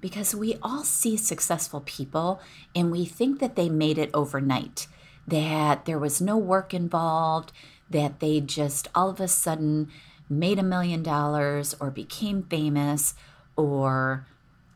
Because 0.00 0.34
we 0.34 0.56
all 0.62 0.84
see 0.84 1.16
successful 1.16 1.82
people 1.84 2.40
and 2.74 2.92
we 2.92 3.04
think 3.04 3.40
that 3.40 3.56
they 3.56 3.68
made 3.68 3.98
it 3.98 4.10
overnight, 4.14 4.86
that 5.26 5.84
there 5.84 5.98
was 5.98 6.20
no 6.20 6.36
work 6.36 6.72
involved, 6.72 7.52
that 7.90 8.20
they 8.20 8.40
just 8.40 8.88
all 8.94 9.10
of 9.10 9.20
a 9.20 9.28
sudden 9.28 9.88
made 10.28 10.58
a 10.58 10.62
million 10.62 11.02
dollars 11.02 11.74
or 11.80 11.90
became 11.90 12.42
famous 12.44 13.14
or 13.56 14.26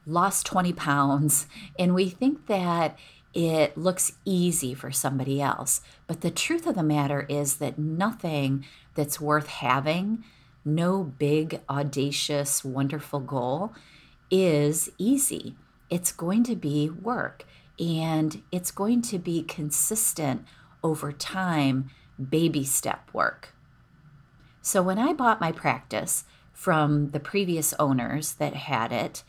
lost 0.07 0.47
20 0.47 0.73
pounds. 0.75 1.47
And 1.79 1.95
we 1.95 2.09
think 2.09 2.47
that 2.47 2.99
it 3.35 3.79
looks 3.79 4.13
easy 4.25 4.75
for 4.75 4.91
somebody 4.91 5.41
else. 5.41 5.81
But 6.07 6.21
the 6.21 6.31
truth 6.31 6.67
of 6.67 6.75
the 6.75 6.83
matter 6.83 7.25
is 7.29 7.57
that 7.57 7.79
nothing 7.79 8.65
that's 8.95 9.21
worth 9.21 9.47
having, 9.47 10.25
no 10.65 11.03
big, 11.03 11.61
audacious, 11.69 12.65
wonderful 12.65 13.21
goal, 13.21 13.73
is 14.33 14.91
easy. 14.97 15.55
It's 15.91 16.11
going 16.11 16.43
to 16.45 16.57
be 16.57 16.89
work 16.89 17.45
and 17.79 18.43
it's 18.51 18.71
going 18.71 19.03
to 19.03 19.19
be 19.19 19.43
consistent 19.43 20.45
over 20.83 21.13
time, 21.13 21.91
baby 22.31 22.65
step 22.65 23.11
work. 23.13 23.55
So 24.63 24.83
when 24.83 24.99
I 24.99 25.13
bought 25.13 25.41
my 25.41 25.53
practice 25.53 26.25
from 26.53 27.11
the 27.11 27.21
previous 27.21 27.75
owners 27.75 28.33
that 28.35 28.55
had 28.55 28.91
it, 28.91 29.23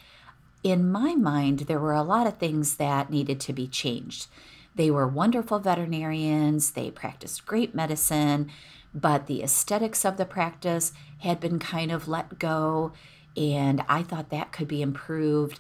in 0.63 0.89
my 0.89 1.15
mind, 1.15 1.61
there 1.61 1.79
were 1.79 1.93
a 1.93 2.03
lot 2.03 2.25
of 2.25 2.37
things 2.37 2.77
that 2.77 3.09
needed 3.09 3.39
to 3.41 3.53
be 3.53 3.67
changed. 3.67 4.27
They 4.75 4.89
were 4.89 5.07
wonderful 5.07 5.59
veterinarians, 5.59 6.71
they 6.71 6.89
practiced 6.89 7.45
great 7.45 7.75
medicine, 7.75 8.49
but 8.93 9.27
the 9.27 9.43
aesthetics 9.43 10.05
of 10.05 10.17
the 10.17 10.25
practice 10.25 10.93
had 11.19 11.39
been 11.39 11.59
kind 11.59 11.91
of 11.91 12.07
let 12.07 12.39
go. 12.39 12.93
And 13.35 13.83
I 13.87 14.03
thought 14.03 14.29
that 14.29 14.51
could 14.51 14.67
be 14.67 14.81
improved. 14.81 15.59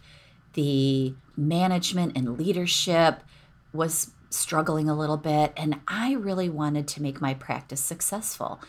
The 0.53 1.15
management 1.35 2.15
and 2.15 2.37
leadership 2.37 3.21
was 3.73 4.11
struggling 4.29 4.89
a 4.89 4.95
little 4.95 5.17
bit, 5.17 5.53
and 5.55 5.79
I 5.87 6.13
really 6.13 6.49
wanted 6.49 6.87
to 6.89 7.01
make 7.01 7.21
my 7.21 7.33
practice 7.33 7.81
successful. 7.81 8.59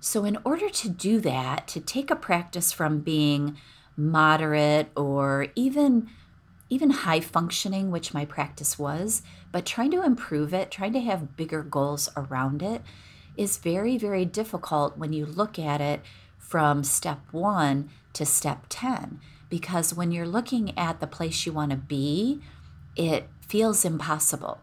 So, 0.00 0.24
in 0.24 0.38
order 0.44 0.68
to 0.68 0.88
do 0.88 1.20
that, 1.20 1.66
to 1.68 1.80
take 1.80 2.10
a 2.10 2.16
practice 2.16 2.72
from 2.72 3.00
being 3.00 3.56
moderate 3.96 4.90
or 4.94 5.48
even 5.54 6.08
even 6.68 6.90
high 6.90 7.20
functioning, 7.20 7.90
which 7.90 8.12
my 8.12 8.24
practice 8.24 8.78
was, 8.78 9.22
but 9.52 9.64
trying 9.64 9.90
to 9.92 10.02
improve 10.02 10.52
it, 10.52 10.70
trying 10.70 10.92
to 10.92 11.00
have 11.00 11.36
bigger 11.36 11.62
goals 11.62 12.08
around 12.16 12.60
it 12.60 12.82
is 13.36 13.58
very, 13.58 13.96
very 13.96 14.24
difficult 14.24 14.98
when 14.98 15.12
you 15.12 15.24
look 15.24 15.58
at 15.58 15.80
it 15.80 16.00
from 16.46 16.84
step 16.84 17.20
one 17.32 17.90
to 18.12 18.24
step 18.24 18.66
10. 18.68 19.20
Because 19.48 19.94
when 19.94 20.12
you're 20.12 20.26
looking 20.26 20.76
at 20.78 21.00
the 21.00 21.06
place 21.06 21.44
you 21.44 21.52
want 21.52 21.70
to 21.70 21.76
be, 21.76 22.40
it 22.94 23.28
feels 23.46 23.84
impossible. 23.84 24.60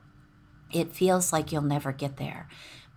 It 0.71 0.95
feels 0.95 1.31
like 1.31 1.51
you'll 1.51 1.61
never 1.61 1.91
get 1.91 2.17
there. 2.17 2.47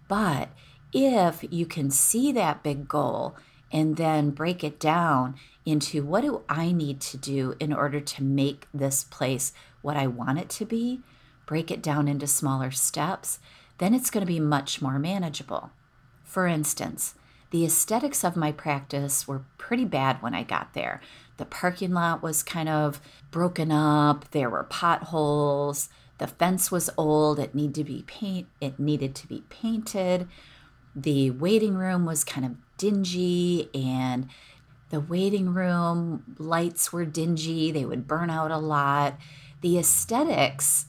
But 0.08 0.48
if 0.92 1.44
you 1.50 1.66
can 1.66 1.90
see 1.90 2.32
that 2.32 2.62
big 2.62 2.88
goal 2.88 3.36
and 3.72 3.96
then 3.96 4.30
break 4.30 4.62
it 4.62 4.78
down 4.78 5.34
into 5.64 6.04
what 6.04 6.22
do 6.22 6.42
I 6.48 6.72
need 6.72 7.00
to 7.02 7.16
do 7.16 7.54
in 7.58 7.72
order 7.72 8.00
to 8.00 8.22
make 8.22 8.68
this 8.72 9.04
place 9.04 9.52
what 9.82 9.96
I 9.96 10.06
want 10.06 10.38
it 10.38 10.48
to 10.50 10.64
be, 10.64 11.00
break 11.44 11.70
it 11.70 11.82
down 11.82 12.08
into 12.08 12.26
smaller 12.26 12.70
steps, 12.70 13.40
then 13.78 13.92
it's 13.92 14.10
going 14.10 14.24
to 14.24 14.32
be 14.32 14.40
much 14.40 14.80
more 14.80 14.98
manageable. 14.98 15.70
For 16.24 16.46
instance, 16.46 17.14
the 17.50 17.64
aesthetics 17.64 18.24
of 18.24 18.36
my 18.36 18.52
practice 18.52 19.28
were 19.28 19.44
pretty 19.58 19.84
bad 19.84 20.20
when 20.22 20.34
I 20.34 20.42
got 20.42 20.74
there. 20.74 21.00
The 21.36 21.44
parking 21.44 21.92
lot 21.92 22.22
was 22.22 22.42
kind 22.42 22.68
of 22.68 23.00
broken 23.30 23.70
up, 23.70 24.30
there 24.30 24.50
were 24.50 24.64
potholes, 24.64 25.88
the 26.18 26.26
fence 26.26 26.70
was 26.70 26.90
old, 26.96 27.38
it 27.38 27.54
needed 27.54 27.74
to 27.74 27.84
be 27.84 28.04
paint 28.06 28.48
it 28.60 28.78
needed 28.78 29.14
to 29.16 29.26
be 29.26 29.42
painted. 29.48 30.28
The 30.94 31.30
waiting 31.30 31.74
room 31.74 32.06
was 32.06 32.24
kind 32.24 32.46
of 32.46 32.56
dingy 32.78 33.68
and 33.74 34.28
the 34.90 35.00
waiting 35.00 35.52
room 35.52 36.36
lights 36.38 36.92
were 36.92 37.04
dingy, 37.04 37.70
they 37.70 37.84
would 37.84 38.06
burn 38.06 38.30
out 38.30 38.50
a 38.50 38.58
lot. 38.58 39.18
The 39.60 39.78
aesthetics 39.78 40.86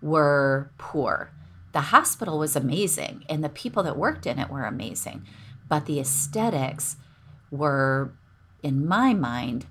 were 0.00 0.70
poor. 0.78 1.30
The 1.72 1.80
hospital 1.80 2.38
was 2.38 2.56
amazing 2.56 3.24
and 3.28 3.44
the 3.44 3.48
people 3.48 3.82
that 3.82 3.96
worked 3.96 4.26
in 4.26 4.38
it 4.38 4.48
were 4.48 4.64
amazing, 4.64 5.26
but 5.70 5.86
the 5.86 6.00
aesthetics 6.00 6.96
were, 7.50 8.12
in 8.62 8.86
my 8.86 9.14
mind, 9.14 9.64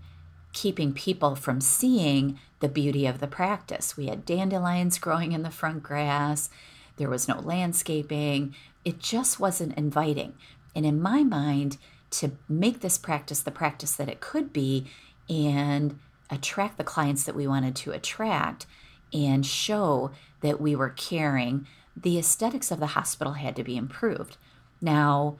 keeping 0.53 0.93
people 0.93 1.35
from 1.35 1.61
seeing 1.61 2.39
the 2.61 2.69
beauty 2.69 3.05
of 3.05 3.19
the 3.19 3.27
practice. 3.27 3.95
We 3.95 4.07
had 4.07 4.25
dandelions 4.25 4.97
growing 4.97 5.33
in 5.33 5.43
the 5.43 5.51
front 5.51 5.83
grass, 5.83 6.49
there 6.95 7.09
was 7.09 7.27
no 7.27 7.39
landscaping, 7.39 8.55
it 8.83 8.99
just 8.99 9.39
wasn't 9.39 9.77
inviting. 9.77 10.33
And 10.73 10.85
in 10.85 11.01
my 11.01 11.23
mind, 11.23 11.77
to 12.11 12.31
make 12.47 12.79
this 12.79 12.97
practice 12.97 13.41
the 13.41 13.51
practice 13.51 13.91
that 13.97 14.09
it 14.09 14.21
could 14.21 14.51
be 14.51 14.85
and 15.29 15.99
attract 16.29 16.77
the 16.77 16.83
clients 16.83 17.23
that 17.25 17.35
we 17.35 17.45
wanted 17.45 17.75
to 17.75 17.91
attract 17.91 18.65
and 19.13 19.45
show 19.45 20.11
that 20.41 20.61
we 20.61 20.75
were 20.75 20.89
caring, 20.89 21.67
the 21.95 22.17
aesthetics 22.17 22.71
of 22.71 22.79
the 22.79 22.87
hospital 22.87 23.33
had 23.33 23.55
to 23.57 23.63
be 23.63 23.75
improved. 23.75 24.37
Now, 24.81 25.37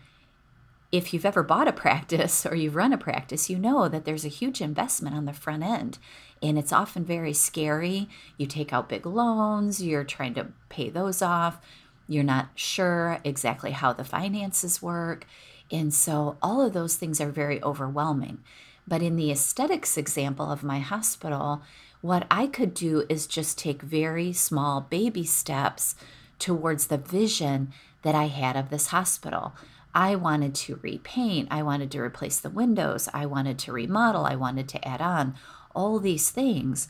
if 0.92 1.14
you've 1.14 1.26
ever 1.26 1.44
bought 1.44 1.68
a 1.68 1.74
practice 1.74 2.46
or 2.46 2.56
you've 2.56 2.76
run 2.76 2.94
a 2.94 2.98
practice, 2.98 3.50
you 3.50 3.58
know 3.58 3.88
that 3.88 4.06
there's 4.06 4.26
a 4.26 4.30
huge 4.30 4.62
investment 4.62 5.16
on 5.16 5.26
the 5.26 5.34
front 5.34 5.64
end. 5.64 5.98
And 6.42 6.58
it's 6.58 6.72
often 6.72 7.04
very 7.04 7.34
scary. 7.34 8.08
You 8.38 8.48
take 8.48 8.72
out 8.72 8.90
big 8.90 9.06
loans, 9.06 9.84
you're 9.84 10.06
trying 10.06 10.34
to 10.36 10.48
pay 10.70 10.90
those 10.90 11.22
off, 11.22 11.60
you're 12.08 12.24
not 12.24 12.50
sure 12.56 13.20
exactly 13.24 13.72
how 13.72 13.94
the 13.94 14.04
finances 14.04 14.82
work. 14.82 15.26
And 15.72 15.94
so 15.94 16.38
all 16.42 16.66
of 16.66 16.74
those 16.74 16.96
things 16.96 17.22
are 17.22 17.30
very 17.30 17.62
overwhelming. 17.62 18.40
But 18.88 19.04
in 19.04 19.18
the 19.18 19.32
aesthetics 19.32 19.98
example 19.98 20.52
of 20.52 20.64
my 20.64 20.80
hospital, 20.80 21.62
what 22.02 22.26
I 22.32 22.48
could 22.48 22.74
do 22.74 23.06
is 23.10 23.28
just 23.28 23.60
take 23.60 23.82
very 23.82 24.34
small 24.34 24.82
baby 24.82 25.26
steps 25.26 25.96
towards 26.40 26.88
the 26.88 26.98
vision 26.98 27.72
that 28.02 28.16
I 28.16 28.26
had 28.26 28.56
of 28.56 28.70
this 28.70 28.88
hospital. 28.88 29.54
I 29.94 30.16
wanted 30.16 30.54
to 30.56 30.80
repaint, 30.82 31.48
I 31.52 31.64
wanted 31.64 31.92
to 31.92 32.02
replace 32.02 32.40
the 32.40 32.50
windows, 32.50 33.10
I 33.14 33.26
wanted 33.26 33.58
to 33.60 33.72
remodel, 33.72 34.26
I 34.26 34.36
wanted 34.36 34.70
to 34.70 34.88
add 34.88 35.02
on 35.02 35.36
all 35.74 36.00
these 36.00 36.30
things. 36.30 36.88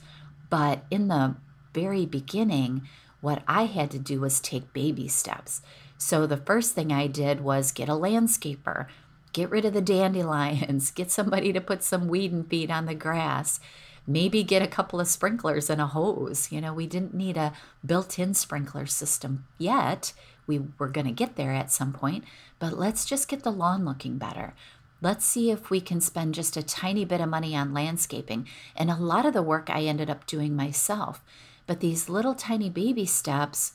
But 0.49 0.83
in 0.89 1.07
the 1.07 1.35
very 1.73 2.05
beginning, 2.05 2.87
what 3.21 3.43
I 3.47 3.65
had 3.65 3.91
to 3.91 3.99
do 3.99 4.21
was 4.21 4.39
take 4.39 4.73
baby 4.73 5.07
steps. 5.07 5.61
So 5.97 6.25
the 6.25 6.37
first 6.37 6.73
thing 6.73 6.91
I 6.91 7.07
did 7.07 7.41
was 7.41 7.71
get 7.71 7.89
a 7.89 7.93
landscaper, 7.93 8.87
get 9.33 9.49
rid 9.49 9.65
of 9.65 9.73
the 9.73 9.81
dandelions, 9.81 10.91
get 10.95 11.11
somebody 11.11 11.53
to 11.53 11.61
put 11.61 11.83
some 11.83 12.07
weed 12.07 12.31
and 12.31 12.49
feed 12.49 12.71
on 12.71 12.85
the 12.85 12.95
grass, 12.95 13.59
maybe 14.07 14.43
get 14.43 14.61
a 14.61 14.67
couple 14.67 14.99
of 14.99 15.07
sprinklers 15.07 15.69
and 15.69 15.81
a 15.81 15.87
hose. 15.87 16.51
You 16.51 16.61
know, 16.61 16.73
we 16.73 16.87
didn't 16.87 17.13
need 17.13 17.37
a 17.37 17.53
built 17.85 18.17
in 18.17 18.33
sprinkler 18.33 18.85
system 18.85 19.45
yet. 19.57 20.13
We 20.47 20.61
were 20.79 20.87
going 20.87 21.05
to 21.05 21.11
get 21.11 21.35
there 21.35 21.51
at 21.51 21.71
some 21.71 21.93
point, 21.93 22.23
but 22.59 22.77
let's 22.77 23.05
just 23.05 23.27
get 23.27 23.43
the 23.43 23.51
lawn 23.51 23.85
looking 23.85 24.17
better. 24.17 24.53
Let's 25.01 25.25
see 25.25 25.49
if 25.49 25.69
we 25.69 25.79
can 25.79 26.01
spend 26.01 26.35
just 26.35 26.57
a 26.57 26.63
tiny 26.63 27.05
bit 27.05 27.21
of 27.21 27.29
money 27.29 27.55
on 27.55 27.73
landscaping. 27.73 28.47
And 28.75 28.91
a 28.91 28.95
lot 28.95 29.25
of 29.25 29.33
the 29.33 29.41
work 29.41 29.69
I 29.69 29.83
ended 29.83 30.09
up 30.09 30.25
doing 30.25 30.55
myself. 30.55 31.23
But 31.65 31.79
these 31.79 32.09
little 32.09 32.35
tiny 32.35 32.69
baby 32.69 33.05
steps 33.05 33.73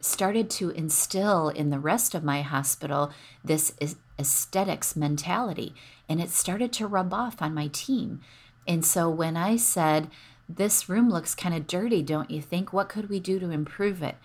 started 0.00 0.50
to 0.50 0.70
instill 0.70 1.48
in 1.48 1.70
the 1.70 1.78
rest 1.78 2.14
of 2.14 2.22
my 2.22 2.42
hospital 2.42 3.10
this 3.42 3.74
aesthetics 4.18 4.94
mentality. 4.94 5.74
And 6.08 6.20
it 6.20 6.30
started 6.30 6.72
to 6.74 6.86
rub 6.86 7.14
off 7.14 7.40
on 7.40 7.54
my 7.54 7.68
team. 7.68 8.20
And 8.66 8.84
so 8.84 9.08
when 9.08 9.36
I 9.36 9.56
said, 9.56 10.10
This 10.50 10.88
room 10.88 11.08
looks 11.08 11.34
kind 11.34 11.54
of 11.54 11.66
dirty, 11.66 12.02
don't 12.02 12.30
you 12.30 12.42
think? 12.42 12.72
What 12.72 12.90
could 12.90 13.08
we 13.08 13.20
do 13.20 13.38
to 13.38 13.50
improve 13.50 14.02
it? 14.02 14.16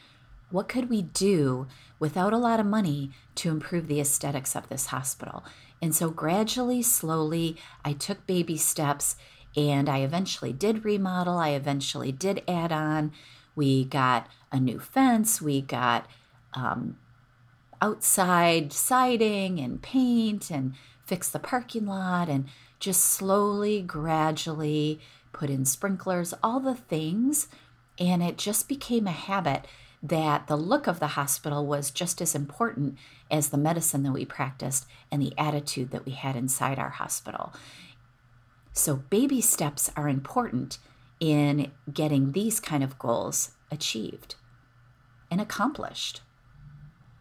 What 0.54 0.70
could 0.70 0.88
we 0.88 1.02
do 1.02 1.66
without 1.98 2.32
a 2.32 2.38
lot 2.38 2.60
of 2.60 2.68
money 2.68 3.10
to 3.34 3.50
improve 3.50 3.88
the 3.88 4.00
aesthetics 4.00 4.56
of 4.56 4.70
this 4.70 4.86
hospital? 4.86 5.44
And 5.82 5.96
so 5.96 6.12
gradually, 6.12 6.84
slowly, 6.84 7.58
I 7.84 7.94
took 7.94 8.28
baby 8.28 8.56
steps 8.58 9.16
and 9.58 9.90
I 9.90 10.02
eventually 10.02 10.54
did 10.54 10.86
remodel. 10.86 11.40
I 11.40 11.50
eventually 11.50 12.12
did 12.12 12.44
add 12.48 12.72
on. 12.72 13.12
We 13.56 13.84
got 13.84 14.28
a 14.52 14.60
new 14.60 14.80
fence. 14.80 15.42
We 15.42 15.60
got 15.60 16.06
um, 16.54 17.00
outside 17.82 18.72
siding 18.72 19.60
and 19.60 19.82
paint 19.82 20.52
and 20.52 20.76
fixed 21.04 21.34
the 21.34 21.40
parking 21.40 21.88
lot 21.88 22.30
and 22.30 22.46
just 22.80 23.04
slowly, 23.04 23.82
gradually 23.82 25.00
put 25.32 25.50
in 25.50 25.66
sprinklers, 25.66 26.32
all 26.44 26.60
the 26.60 26.76
things. 26.76 27.48
And 27.98 28.22
it 28.22 28.38
just 28.38 28.70
became 28.70 29.08
a 29.08 29.12
habit 29.12 29.66
that 30.04 30.48
the 30.48 30.58
look 30.58 30.86
of 30.86 31.00
the 31.00 31.08
hospital 31.08 31.66
was 31.66 31.90
just 31.90 32.22
as 32.22 32.36
important 32.36 32.98
as 33.32 33.50
the 33.50 33.58
medicine 33.58 34.04
that 34.04 34.12
we 34.12 34.26
practiced 34.26 34.86
and 35.10 35.22
the 35.22 35.34
attitude 35.38 35.92
that 35.92 36.06
we 36.06 36.12
had 36.12 36.36
inside 36.36 36.78
our 36.78 36.90
hospital. 36.90 37.54
So, 38.74 38.98
baby 38.98 39.40
steps 39.40 39.90
are 39.96 40.10
important 40.10 40.78
in 41.20 41.72
getting 41.92 42.34
these 42.34 42.60
kind 42.60 42.84
of 42.84 43.00
goals 43.00 43.52
achieved 43.72 44.36
and 45.32 45.40
accomplished. 45.40 46.22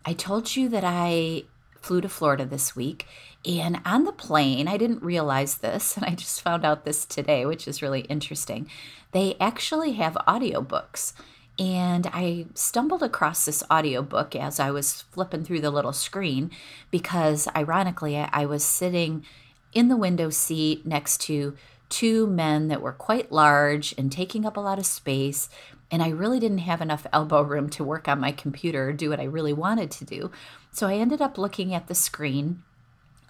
I 0.04 0.12
told 0.12 0.56
you 0.56 0.68
that 0.70 0.82
I 0.84 1.44
flew 1.80 2.00
to 2.00 2.08
Florida 2.08 2.44
this 2.44 2.74
week, 2.74 3.06
and 3.44 3.80
on 3.84 4.04
the 4.04 4.12
plane, 4.12 4.66
I 4.66 4.76
didn't 4.76 5.02
realize 5.02 5.58
this, 5.58 5.96
and 5.96 6.04
I 6.04 6.14
just 6.14 6.40
found 6.40 6.64
out 6.64 6.84
this 6.84 7.04
today, 7.04 7.46
which 7.46 7.68
is 7.68 7.82
really 7.82 8.00
interesting. 8.02 8.68
They 9.12 9.36
actually 9.38 9.92
have 9.92 10.14
audiobooks. 10.26 11.12
And 11.58 12.06
I 12.12 12.46
stumbled 12.54 13.02
across 13.02 13.44
this 13.44 13.62
audiobook 13.70 14.34
as 14.34 14.58
I 14.58 14.70
was 14.70 15.02
flipping 15.02 15.44
through 15.44 15.60
the 15.60 15.70
little 15.70 15.92
screen 15.92 16.50
because, 16.90 17.46
ironically, 17.54 18.16
I 18.16 18.46
was 18.46 18.64
sitting 18.64 19.24
in 19.72 19.88
the 19.88 19.96
window 19.96 20.30
seat 20.30 20.86
next 20.86 21.20
to 21.22 21.56
two 21.88 22.26
men 22.26 22.68
that 22.68 22.80
were 22.80 22.92
quite 22.92 23.30
large 23.30 23.94
and 23.98 24.10
taking 24.10 24.46
up 24.46 24.56
a 24.56 24.60
lot 24.60 24.78
of 24.78 24.86
space. 24.86 25.50
And 25.90 26.02
I 26.02 26.08
really 26.08 26.40
didn't 26.40 26.58
have 26.58 26.80
enough 26.80 27.06
elbow 27.12 27.42
room 27.42 27.68
to 27.70 27.84
work 27.84 28.08
on 28.08 28.18
my 28.18 28.32
computer 28.32 28.88
or 28.88 28.92
do 28.94 29.10
what 29.10 29.20
I 29.20 29.24
really 29.24 29.52
wanted 29.52 29.90
to 29.92 30.06
do. 30.06 30.30
So 30.72 30.88
I 30.88 30.94
ended 30.94 31.20
up 31.20 31.36
looking 31.36 31.74
at 31.74 31.86
the 31.86 31.94
screen 31.94 32.62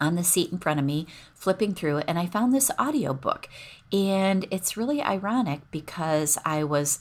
on 0.01 0.15
the 0.15 0.25
seat 0.25 0.53
in 0.53 0.59
front 0.59 0.79
of 0.79 0.87
me, 0.87 1.07
flipping 1.35 1.75
through 1.75 1.99
it, 1.99 2.05
and 2.09 2.19
I 2.19 2.27
found 2.27 2.55
this 2.55 2.71
audiobook. 2.81 3.49
And 3.93 4.47
it's 4.51 4.77
really 4.77 5.03
ironic 5.03 5.61
because 5.71 6.39
I 6.45 6.63
was 6.65 7.01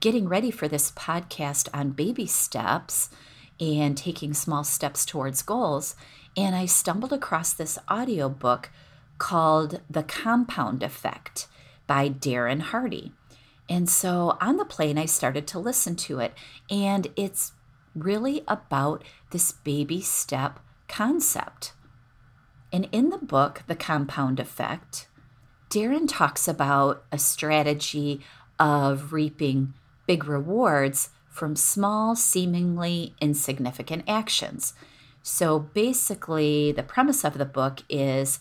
getting 0.00 0.28
ready 0.28 0.50
for 0.50 0.66
this 0.66 0.90
podcast 0.92 1.68
on 1.72 1.90
baby 1.90 2.26
steps 2.26 3.10
and 3.60 3.96
taking 3.96 4.32
small 4.32 4.64
steps 4.64 5.04
towards 5.04 5.42
goals. 5.42 5.94
And 6.36 6.56
I 6.56 6.66
stumbled 6.66 7.12
across 7.12 7.52
this 7.52 7.78
audiobook 7.90 8.70
called 9.18 9.80
The 9.90 10.02
Compound 10.02 10.82
Effect 10.82 11.46
by 11.86 12.08
Darren 12.08 12.60
Hardy. 12.60 13.12
And 13.68 13.88
so 13.88 14.36
on 14.40 14.56
the 14.56 14.64
plane, 14.64 14.98
I 14.98 15.04
started 15.04 15.46
to 15.48 15.58
listen 15.58 15.94
to 15.96 16.18
it, 16.18 16.34
and 16.68 17.06
it's 17.14 17.52
really 17.94 18.42
about 18.48 19.04
this 19.30 19.52
baby 19.52 20.00
step 20.00 20.58
concept. 20.88 21.72
And 22.72 22.88
in 22.90 23.10
the 23.10 23.18
book, 23.18 23.62
The 23.66 23.76
Compound 23.76 24.40
Effect, 24.40 25.08
Darren 25.68 26.08
talks 26.08 26.48
about 26.48 27.04
a 27.12 27.18
strategy 27.18 28.20
of 28.58 29.12
reaping 29.12 29.74
big 30.10 30.26
rewards 30.26 31.10
from 31.28 31.54
small, 31.54 32.16
seemingly 32.16 33.14
insignificant 33.20 34.02
actions. 34.08 34.74
So 35.22 35.60
basically, 35.60 36.72
the 36.72 36.82
premise 36.82 37.22
of 37.22 37.38
the 37.38 37.44
book 37.44 37.84
is 37.88 38.40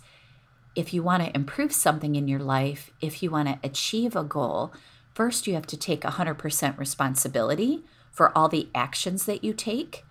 if 0.75 0.95
you 0.95 1.03
want 1.03 1.23
to 1.23 1.35
improve 1.35 1.71
something 1.71 2.15
in 2.15 2.27
your 2.27 2.39
life, 2.39 2.89
if 3.01 3.21
you 3.21 3.29
want 3.29 3.49
to 3.49 3.59
achieve 3.61 4.15
a 4.15 4.23
goal, 4.23 4.73
first 5.13 5.45
you 5.45 5.53
have 5.53 5.67
to 5.67 5.77
take 5.77 6.01
100% 6.01 6.79
responsibility 6.79 7.83
for 8.11 8.35
all 8.35 8.49
the 8.49 8.67
actions 8.73 9.25
that 9.25 9.43
you 9.43 9.53
take 9.53 10.03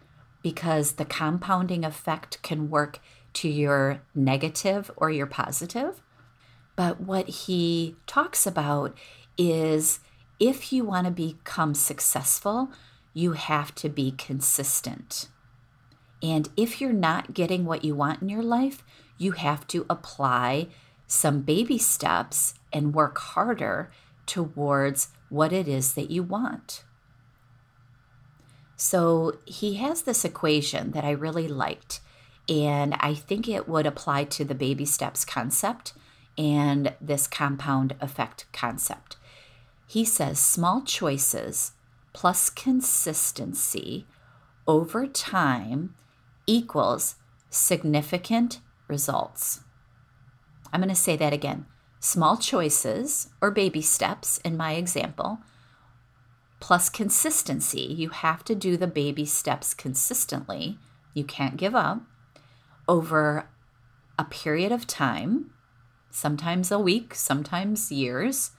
because 0.42 0.92
the 0.92 1.04
compounding 1.04 1.84
effect 1.84 2.40
can 2.44 2.70
work 2.70 3.00
to 3.32 3.48
your 3.48 4.00
negative 4.14 4.92
or 4.94 5.10
your 5.10 5.26
positive. 5.26 6.00
But 6.76 7.00
what 7.00 7.28
he 7.28 7.96
talks 8.06 8.46
about 8.46 8.96
is 9.36 9.98
if 10.40 10.72
you 10.72 10.84
want 10.84 11.06
to 11.06 11.10
become 11.10 11.74
successful, 11.74 12.70
you 13.14 13.32
have 13.32 13.74
to 13.76 13.88
be 13.88 14.12
consistent. 14.12 15.28
And 16.22 16.48
if 16.56 16.80
you're 16.80 16.92
not 16.92 17.34
getting 17.34 17.64
what 17.64 17.84
you 17.84 17.94
want 17.94 18.22
in 18.22 18.28
your 18.28 18.42
life, 18.42 18.82
you 19.16 19.32
have 19.32 19.66
to 19.68 19.86
apply 19.88 20.68
some 21.06 21.40
baby 21.42 21.78
steps 21.78 22.54
and 22.72 22.94
work 22.94 23.18
harder 23.18 23.90
towards 24.26 25.08
what 25.28 25.52
it 25.52 25.66
is 25.66 25.94
that 25.94 26.10
you 26.10 26.22
want. 26.22 26.84
So 28.76 29.38
he 29.44 29.74
has 29.74 30.02
this 30.02 30.24
equation 30.24 30.92
that 30.92 31.04
I 31.04 31.10
really 31.10 31.48
liked, 31.48 32.00
and 32.48 32.94
I 33.00 33.14
think 33.14 33.48
it 33.48 33.68
would 33.68 33.86
apply 33.86 34.24
to 34.24 34.44
the 34.44 34.54
baby 34.54 34.84
steps 34.84 35.24
concept 35.24 35.94
and 36.36 36.94
this 37.00 37.26
compound 37.26 37.96
effect 38.00 38.46
concept. 38.52 39.16
He 39.88 40.04
says 40.04 40.38
small 40.38 40.82
choices 40.82 41.72
plus 42.12 42.50
consistency 42.50 44.06
over 44.66 45.06
time 45.06 45.94
equals 46.46 47.16
significant 47.48 48.60
results. 48.86 49.60
I'm 50.72 50.80
going 50.80 50.90
to 50.90 50.94
say 50.94 51.16
that 51.16 51.32
again. 51.32 51.64
Small 52.00 52.36
choices 52.36 53.30
or 53.40 53.50
baby 53.50 53.80
steps, 53.80 54.38
in 54.44 54.58
my 54.58 54.74
example, 54.74 55.38
plus 56.60 56.90
consistency. 56.90 57.80
You 57.80 58.10
have 58.10 58.44
to 58.44 58.54
do 58.54 58.76
the 58.76 58.86
baby 58.86 59.24
steps 59.24 59.72
consistently. 59.72 60.78
You 61.14 61.24
can't 61.24 61.56
give 61.56 61.74
up 61.74 62.02
over 62.86 63.48
a 64.18 64.24
period 64.24 64.70
of 64.70 64.86
time, 64.86 65.50
sometimes 66.10 66.70
a 66.70 66.78
week, 66.78 67.14
sometimes 67.14 67.90
years, 67.90 68.50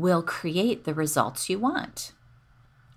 will 0.00 0.22
create 0.22 0.84
the 0.84 0.94
results 0.94 1.48
you 1.48 1.58
want. 1.58 2.12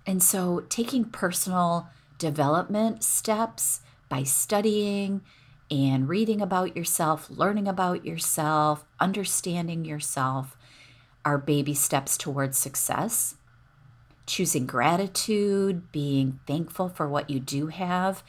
And 0.06 0.22
so, 0.22 0.64
taking 0.68 1.04
personal 1.04 1.88
development 2.18 3.02
steps 3.04 3.80
by 4.08 4.22
studying 4.22 5.22
and 5.70 6.08
reading 6.08 6.40
about 6.40 6.76
yourself, 6.76 7.30
learning 7.30 7.66
about 7.66 8.04
yourself, 8.04 8.84
understanding 9.00 9.84
yourself 9.84 10.56
are 11.24 11.38
baby 11.38 11.74
steps 11.74 12.18
towards 12.18 12.58
success. 12.58 13.36
Choosing 14.26 14.66
gratitude, 14.66 15.90
being 15.92 16.40
thankful 16.46 16.88
for 16.88 17.08
what 17.08 17.30
you 17.30 17.40
do 17.40 17.68
have, 17.68 18.22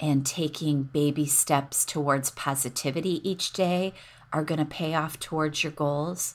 and 0.00 0.26
taking 0.26 0.82
baby 0.82 1.26
steps 1.26 1.84
towards 1.84 2.30
positivity 2.30 3.26
each 3.28 3.52
day 3.52 3.94
are 4.32 4.44
going 4.44 4.58
to 4.58 4.64
pay 4.64 4.94
off 4.94 5.18
towards 5.18 5.62
your 5.62 5.72
goals. 5.72 6.34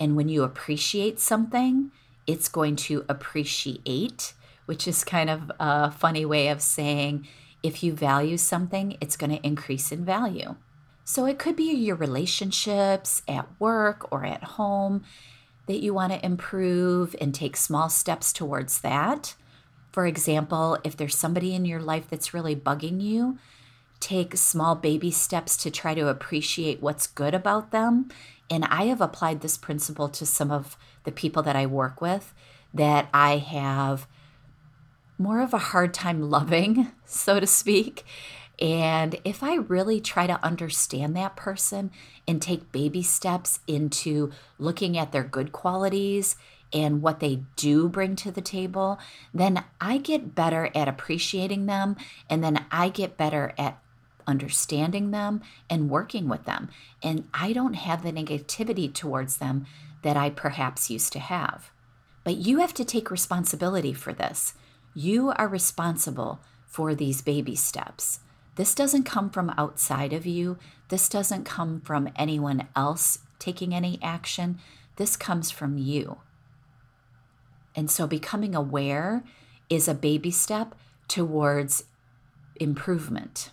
And 0.00 0.16
when 0.16 0.28
you 0.28 0.42
appreciate 0.42 1.20
something, 1.20 1.92
it's 2.26 2.48
going 2.48 2.76
to 2.76 3.04
appreciate, 3.08 4.32
which 4.64 4.88
is 4.88 5.04
kind 5.04 5.28
of 5.28 5.52
a 5.60 5.90
funny 5.90 6.24
way 6.24 6.48
of 6.48 6.62
saying 6.62 7.28
if 7.62 7.82
you 7.82 7.92
value 7.92 8.38
something, 8.38 8.96
it's 9.00 9.16
going 9.16 9.30
to 9.30 9.46
increase 9.46 9.92
in 9.92 10.04
value. 10.04 10.56
So 11.04 11.26
it 11.26 11.38
could 11.38 11.56
be 11.56 11.72
your 11.72 11.96
relationships 11.96 13.22
at 13.28 13.46
work 13.60 14.10
or 14.10 14.24
at 14.24 14.42
home 14.42 15.04
that 15.66 15.82
you 15.82 15.92
want 15.92 16.12
to 16.12 16.24
improve 16.24 17.14
and 17.20 17.34
take 17.34 17.56
small 17.56 17.88
steps 17.88 18.32
towards 18.32 18.80
that. 18.80 19.34
For 19.92 20.06
example, 20.06 20.78
if 20.84 20.96
there's 20.96 21.16
somebody 21.16 21.54
in 21.54 21.64
your 21.64 21.80
life 21.80 22.08
that's 22.08 22.32
really 22.32 22.56
bugging 22.56 23.02
you, 23.02 23.38
take 23.98 24.36
small 24.36 24.74
baby 24.74 25.10
steps 25.10 25.56
to 25.58 25.70
try 25.70 25.94
to 25.94 26.08
appreciate 26.08 26.80
what's 26.80 27.06
good 27.06 27.34
about 27.34 27.70
them. 27.70 28.08
And 28.50 28.64
I 28.64 28.86
have 28.86 29.00
applied 29.00 29.40
this 29.40 29.56
principle 29.56 30.08
to 30.08 30.26
some 30.26 30.50
of 30.50 30.76
the 31.04 31.12
people 31.12 31.42
that 31.44 31.56
I 31.56 31.66
work 31.66 32.00
with 32.00 32.34
that 32.74 33.08
I 33.14 33.36
have 33.36 34.06
more 35.18 35.40
of 35.40 35.54
a 35.54 35.58
hard 35.58 35.94
time 35.94 36.30
loving, 36.30 36.90
so 37.04 37.38
to 37.38 37.46
speak. 37.46 38.04
And 38.60 39.16
if 39.24 39.42
I 39.42 39.54
really 39.54 40.00
try 40.00 40.26
to 40.26 40.44
understand 40.44 41.16
that 41.16 41.36
person 41.36 41.90
and 42.28 42.42
take 42.42 42.72
baby 42.72 43.02
steps 43.02 43.60
into 43.66 44.32
looking 44.58 44.98
at 44.98 45.12
their 45.12 45.24
good 45.24 45.52
qualities 45.52 46.36
and 46.72 47.00
what 47.00 47.20
they 47.20 47.42
do 47.56 47.88
bring 47.88 48.16
to 48.16 48.30
the 48.30 48.42
table, 48.42 48.98
then 49.32 49.64
I 49.80 49.98
get 49.98 50.34
better 50.34 50.70
at 50.74 50.88
appreciating 50.88 51.66
them 51.66 51.96
and 52.28 52.44
then 52.44 52.64
I 52.70 52.90
get 52.90 53.16
better 53.16 53.54
at 53.56 53.78
understanding 54.30 55.10
them 55.10 55.42
and 55.68 55.90
working 55.90 56.28
with 56.28 56.44
them. 56.44 56.70
And 57.02 57.28
I 57.34 57.52
don't 57.52 57.74
have 57.74 58.02
the 58.02 58.12
negativity 58.12 58.92
towards 58.92 59.36
them 59.36 59.66
that 60.02 60.16
I 60.16 60.30
perhaps 60.30 60.90
used 60.90 61.12
to 61.12 61.18
have. 61.18 61.70
But 62.24 62.36
you 62.36 62.58
have 62.60 62.72
to 62.74 62.84
take 62.84 63.10
responsibility 63.10 63.92
for 63.92 64.12
this. 64.12 64.54
You 64.94 65.30
are 65.36 65.48
responsible 65.48 66.40
for 66.66 66.94
these 66.94 67.22
baby 67.22 67.56
steps. 67.56 68.20
This 68.56 68.74
doesn't 68.74 69.04
come 69.04 69.30
from 69.30 69.54
outside 69.56 70.12
of 70.12 70.26
you. 70.26 70.58
This 70.88 71.08
doesn't 71.08 71.44
come 71.44 71.80
from 71.80 72.10
anyone 72.16 72.68
else 72.76 73.20
taking 73.38 73.74
any 73.74 73.98
action. 74.02 74.58
This 74.96 75.16
comes 75.16 75.50
from 75.50 75.78
you. 75.78 76.18
And 77.74 77.90
so 77.90 78.06
becoming 78.06 78.54
aware 78.54 79.24
is 79.68 79.88
a 79.88 79.94
baby 79.94 80.30
step 80.30 80.74
towards 81.08 81.84
improvement. 82.56 83.50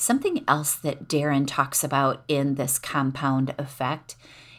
Something 0.00 0.44
else 0.46 0.76
that 0.76 1.08
Darren 1.08 1.44
talks 1.44 1.82
about 1.82 2.22
in 2.28 2.54
this 2.54 2.78
compound 2.78 3.52
effect 3.58 4.14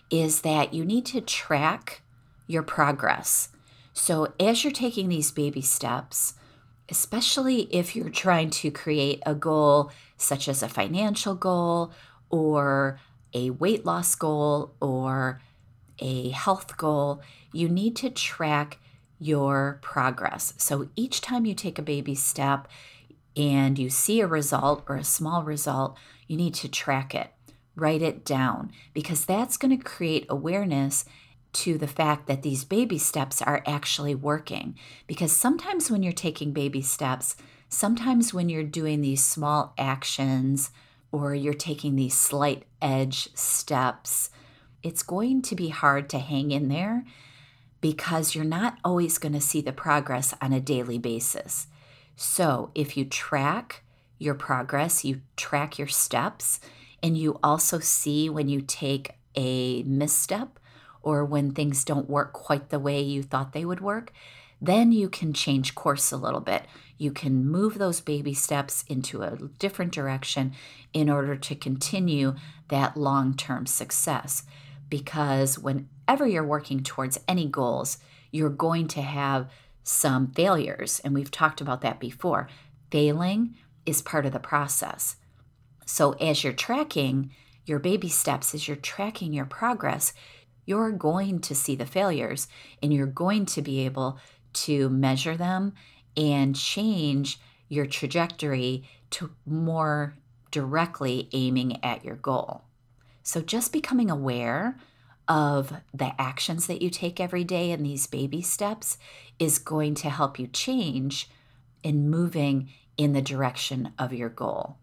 is 0.10 0.42
that 0.42 0.74
you 0.74 0.84
need 0.84 1.06
to 1.06 1.22
track 1.22 2.02
your 2.46 2.62
progress. 2.62 3.48
So, 3.94 4.34
as 4.38 4.66
you're 4.66 4.74
taking 4.74 5.08
these 5.08 5.32
baby 5.32 5.62
steps, 5.62 6.34
especially 6.90 7.74
if 7.74 7.96
you're 7.96 8.10
trying 8.10 8.50
to 8.50 8.70
create 8.70 9.24
a 9.26 9.34
goal 9.34 9.94
such 10.18 10.50
as 10.50 10.62
a 10.62 10.68
financial 10.68 11.36
goal 11.36 11.94
or 12.30 13.00
a 13.34 13.52
weight 13.52 13.86
loss 13.86 14.16
goal 14.16 14.74
or 14.82 15.42
a 16.00 16.32
health 16.32 16.76
goal, 16.76 17.22
you 17.54 17.70
need 17.70 17.96
to 17.96 18.10
track 18.10 18.78
your 19.20 19.80
progress. 19.82 20.54
So 20.58 20.90
each 20.98 21.22
time 21.22 21.46
you 21.46 21.54
take 21.56 21.80
a 21.80 21.82
baby 21.82 22.14
step 22.14 22.68
and 23.36 23.78
you 23.78 23.90
see 23.90 24.22
a 24.22 24.28
result 24.28 24.84
or 24.88 24.96
a 24.96 25.04
small 25.04 25.44
result, 25.44 25.98
you 26.28 26.38
need 26.38 26.54
to 26.56 26.70
track 26.70 27.14
it, 27.16 27.32
write 27.76 28.02
it 28.02 28.26
down, 28.26 28.72
because 28.94 29.26
that's 29.26 29.58
going 29.58 29.78
to 29.78 29.84
create 29.84 30.26
awareness 30.30 31.06
to 31.52 31.78
the 31.78 31.88
fact 31.88 32.28
that 32.28 32.44
these 32.44 32.64
baby 32.64 32.98
steps 32.98 33.42
are 33.42 33.64
actually 33.66 34.14
working. 34.14 34.78
Because 35.08 35.32
sometimes 35.32 35.90
when 35.90 36.04
you're 36.04 36.14
taking 36.14 36.54
baby 36.54 36.82
steps, 36.82 37.36
sometimes 37.70 38.34
when 38.34 38.50
you're 38.50 38.64
doing 38.64 39.02
these 39.02 39.24
small 39.24 39.74
actions 39.78 40.72
or 41.12 41.34
you're 41.34 41.54
taking 41.54 41.96
these 41.96 42.16
slight 42.16 42.64
edge 42.82 43.36
steps, 43.36 44.30
it's 44.84 45.04
going 45.04 45.42
to 45.42 45.56
be 45.56 45.70
hard 45.70 46.10
to 46.10 46.20
hang 46.20 46.52
in 46.52 46.68
there 46.68 47.04
because 47.82 48.36
you're 48.36 48.46
not 48.46 48.78
always 48.84 49.18
going 49.18 49.34
to 49.34 49.42
see 49.42 49.62
the 49.62 49.72
progress 49.72 50.34
on 50.42 50.54
a 50.54 50.60
daily 50.60 50.98
basis. 50.98 51.68
So 52.22 52.72
if 52.76 52.98
you 52.98 53.06
track 53.06 53.82
your 54.18 54.34
progress, 54.34 55.06
you 55.06 55.22
track 55.38 55.80
your 55.80 55.88
steps, 55.88 56.60
and 57.02 57.18
you 57.18 57.40
also 57.42 57.80
see 57.80 58.30
when 58.30 58.50
you 58.50 58.60
take 58.60 59.12
a 59.36 59.84
misstep 59.84 60.60
or 61.02 61.24
when 61.24 61.52
things 61.52 61.86
don't 61.86 62.10
work 62.10 62.34
quite 62.34 62.72
the 62.72 62.80
way 62.80 63.00
you 63.00 63.24
thought 63.24 63.54
they 63.54 63.64
would 63.64 63.80
work, 63.80 64.12
then 64.62 64.92
you 64.92 65.08
can 65.08 65.32
change 65.32 65.76
course 65.76 66.12
a 66.12 66.18
little 66.18 66.42
bit. 66.42 66.66
You 66.98 67.14
can 67.14 67.48
move 67.50 67.78
those 67.78 68.02
baby 68.02 68.34
steps 68.34 68.84
into 68.90 69.22
a 69.22 69.38
different 69.58 69.94
direction 69.94 70.52
in 70.92 71.10
order 71.10 71.38
to 71.38 71.56
continue 71.56 72.36
that 72.68 72.98
long 72.98 73.34
term 73.34 73.66
success. 73.66 74.44
Because 74.90 75.58
whenever 75.58 76.28
you're 76.28 76.46
working 76.46 76.84
towards 76.84 77.18
any 77.30 77.46
goals, 77.46 77.98
you're 78.30 78.50
going 78.50 78.90
to 78.90 79.02
have 79.02 79.50
some 79.90 80.28
failures. 80.28 81.02
And 81.04 81.14
we've 81.14 81.32
talked 81.32 81.62
about 81.62 81.82
that 81.82 82.00
before. 82.00 82.48
Failing 82.92 83.56
is 83.86 84.02
part 84.02 84.26
of 84.26 84.32
the 84.32 84.40
process. 84.40 85.16
So 85.86 86.12
as 86.14 86.44
you're 86.44 86.54
tracking 86.54 87.32
your 87.66 87.80
baby 87.80 88.08
steps, 88.08 88.54
as 88.54 88.68
you're 88.68 88.78
tracking 88.78 89.34
your 89.34 89.46
progress, 89.46 90.14
you're 90.66 90.92
going 90.92 91.40
to 91.40 91.56
see 91.56 91.76
the 91.76 91.88
failures 91.88 92.48
and 92.84 92.94
you're 92.94 93.08
going 93.08 93.48
to 93.48 93.62
be 93.64 93.86
able 93.86 94.20
to 94.54 94.90
measure 94.90 95.36
them 95.36 95.74
and 96.16 96.56
change 96.56 97.40
your 97.68 97.88
trajectory 97.88 98.88
to 99.12 99.32
more 99.46 100.16
directly 100.52 101.30
aiming 101.34 101.84
at 101.84 102.06
your 102.06 102.16
goal. 102.16 102.64
So, 103.24 103.42
just 103.42 103.74
becoming 103.74 104.10
aware 104.10 104.78
of 105.30 105.72
the 105.94 106.12
actions 106.20 106.68
that 106.68 106.82
you 106.82 106.90
take 106.90 107.20
every 107.20 107.44
day 107.44 107.72
and 107.72 107.86
these 107.86 108.08
baby 108.08 108.42
steps 108.42 108.98
is 109.38 109.60
going 109.60 109.94
to 109.94 110.10
help 110.10 110.40
you 110.40 110.48
change 110.48 111.30
in 111.84 112.10
moving 112.10 112.70
in 112.98 113.14
the 113.14 113.22
direction 113.22 113.94
of 113.98 114.12
your 114.12 114.28
goal. 114.28 114.78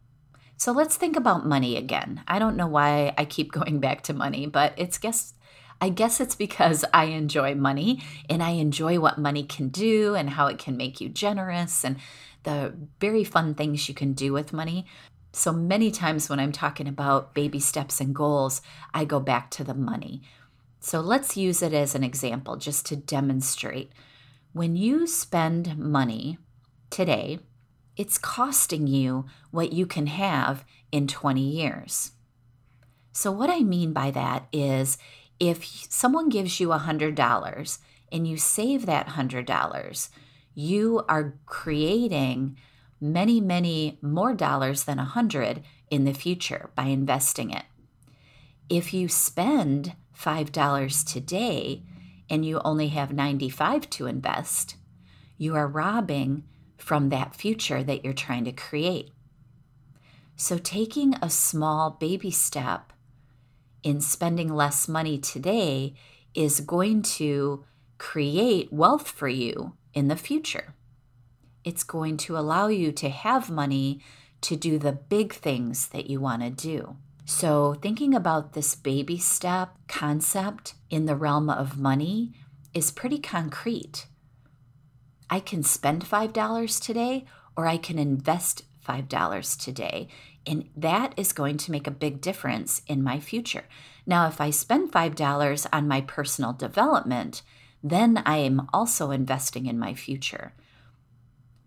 So 0.57 0.73
let's 0.73 0.97
think 0.97 1.17
about 1.17 1.45
money 1.45 1.77
again. 1.77 2.23
I 2.27 2.39
don't 2.39 2.57
know 2.57 2.69
why 2.69 3.13
I 3.19 3.25
keep 3.27 3.53
going 3.61 3.81
back 3.81 4.03
to 4.05 4.15
money, 4.15 4.47
but 4.47 4.73
it's 4.77 4.99
guess 4.99 5.35
I 5.79 5.91
guess 5.91 6.21
it's 6.21 6.35
because 6.35 6.87
I 6.95 7.05
enjoy 7.07 7.55
money 7.55 8.03
and 8.31 8.43
I 8.43 8.51
enjoy 8.51 8.99
what 8.99 9.19
money 9.19 9.43
can 9.43 9.69
do 9.69 10.15
and 10.15 10.31
how 10.31 10.47
it 10.47 10.59
can 10.59 10.79
make 10.79 11.03
you 11.03 11.11
generous 11.11 11.85
and 11.85 11.99
the 12.45 12.73
very 12.99 13.25
fun 13.25 13.55
things 13.55 13.87
you 13.87 13.95
can 13.95 14.15
do 14.15 14.33
with 14.33 14.55
money. 14.55 14.87
So 15.37 15.53
many 15.53 15.91
times 15.91 16.31
when 16.31 16.41
I'm 16.41 16.51
talking 16.51 16.89
about 16.89 17.35
baby 17.35 17.61
steps 17.61 18.01
and 18.01 18.15
goals, 18.15 18.63
I 18.95 19.05
go 19.05 19.21
back 19.21 19.51
to 19.51 19.65
the 19.65 19.75
money. 19.75 20.23
So 20.81 21.01
let's 21.01 21.37
use 21.37 21.61
it 21.61 21.75
as 21.75 21.95
an 21.95 22.03
example 22.03 22.57
just 22.57 22.87
to 22.87 22.97
demonstrate. 22.97 23.93
When 24.55 24.77
you 24.77 25.07
spend 25.07 25.77
money 25.77 26.39
today, 26.89 27.41
it's 27.99 28.17
costing 28.17 28.87
you 28.87 29.27
what 29.51 29.75
you 29.75 29.85
can 29.85 30.07
have 30.07 30.65
in 30.91 31.07
20 31.07 31.43
years. 31.43 32.13
So, 33.13 33.31
what 33.31 33.51
I 33.51 33.61
mean 33.61 33.93
by 33.93 34.11
that 34.13 34.49
is 34.55 34.97
if 35.39 35.67
someone 35.91 36.31
gives 36.31 36.61
you 36.61 36.69
$100 36.69 37.79
and 38.11 38.27
you 38.27 38.39
save 38.39 38.87
that 38.87 39.09
$100, 39.09 40.09
you 40.55 41.05
are 41.11 41.35
creating 41.45 42.57
many, 43.01 43.41
many 43.41 43.99
more 44.01 44.35
dollars 44.35 44.85
than 44.85 44.99
100 44.99 45.63
in 45.91 46.05
the 46.05 46.15
future 46.15 46.71
by 46.75 46.85
investing 46.85 47.51
it. 47.51 47.65
If 48.69 48.93
you 48.93 49.09
spend 49.09 49.95
$5 50.19 51.13
today 51.13 51.83
and 52.29 52.45
you 52.45 52.61
only 52.65 52.89
have 52.89 53.13
95 53.13 53.89
to 53.91 54.07
invest, 54.07 54.77
you 55.39 55.55
are 55.55 55.69
robbing 55.69 56.45
from 56.77 57.09
that 57.09 57.37
future 57.37 57.83
that 57.83 58.05
you're 58.05 58.13
trying 58.13 58.45
to 58.45 58.53
create. 58.53 59.11
So, 60.37 60.59
taking 60.59 61.15
a 61.23 61.31
small 61.31 61.91
baby 61.91 62.31
step 62.31 62.93
in 63.83 64.01
spending 64.01 64.55
less 64.55 64.89
money 64.89 65.19
today 65.19 65.95
is 66.35 66.61
going 66.61 67.03
to 67.03 67.65
create 67.99 68.73
wealth 68.73 69.09
for 69.09 69.29
you 69.29 69.75
in 69.95 70.09
the 70.09 70.17
future. 70.17 70.76
It's 71.67 71.83
going 71.83 72.17
to 72.19 72.39
allow 72.39 72.69
you 72.69 72.93
to 72.93 73.09
have 73.09 73.51
money 73.51 74.01
to 74.43 74.55
do 74.55 74.79
the 74.79 74.93
big 74.93 75.35
things 75.35 75.89
that 75.89 76.09
you 76.09 76.21
want 76.21 76.43
to 76.43 76.51
do. 76.51 76.97
So, 77.25 77.75
thinking 77.75 78.15
about 78.15 78.53
this 78.53 78.77
baby 78.77 79.19
step 79.19 79.77
concept 79.89 80.75
in 80.91 81.07
the 81.07 81.17
realm 81.17 81.51
of 81.51 81.77
money 81.77 82.33
is 82.73 82.93
pretty 82.93 83.19
concrete. 83.19 84.07
I 85.29 85.41
can 85.41 85.65
spend 85.65 86.05
$5 86.05 86.81
today 86.81 87.25
or 87.57 87.67
I 87.67 87.79
can 87.79 87.99
invest 87.99 88.63
$5 88.87 89.59
today 89.59 90.07
and 90.47 90.69
that 90.77 91.15
is 91.17 91.33
going 91.33 91.57
to 91.57 91.73
make 91.73 91.89
a 91.89 92.03
big 92.05 92.21
difference 92.21 92.83
in 92.87 93.03
my 93.03 93.19
future. 93.19 93.65
Now, 94.07 94.29
if 94.29 94.41
I 94.41 94.51
spend 94.51 94.93
$5 94.93 95.67
on 95.73 95.89
my 95.89 96.01
personal 96.03 96.53
development, 96.53 97.43
then 97.83 98.23
I 98.25 98.37
am 98.37 98.69
also 98.73 99.11
investing 99.11 99.67
in 99.67 99.81
my 99.81 99.95
future. 99.95 100.53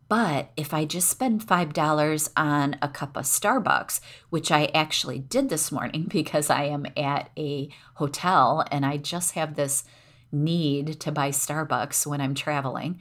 But 0.09 0.49
if 0.57 0.73
I 0.73 0.85
just 0.85 1.07
spend 1.07 1.45
$5 1.45 2.29
on 2.35 2.75
a 2.81 2.89
cup 2.89 3.15
of 3.15 3.25
Starbucks, 3.25 4.01
which 4.31 4.51
I 4.51 4.65
actually 4.73 5.19
did 5.19 5.49
this 5.49 5.71
morning 5.71 6.03
because 6.09 6.49
I 6.49 6.63
am 6.65 6.87
at 6.97 7.29
a 7.37 7.69
hotel 7.93 8.65
and 8.71 8.85
I 8.85 8.97
just 8.97 9.33
have 9.33 9.55
this 9.55 9.85
need 10.31 10.99
to 10.99 11.11
buy 11.11 11.29
Starbucks 11.29 12.05
when 12.05 12.19
I'm 12.19 12.35
traveling. 12.35 12.99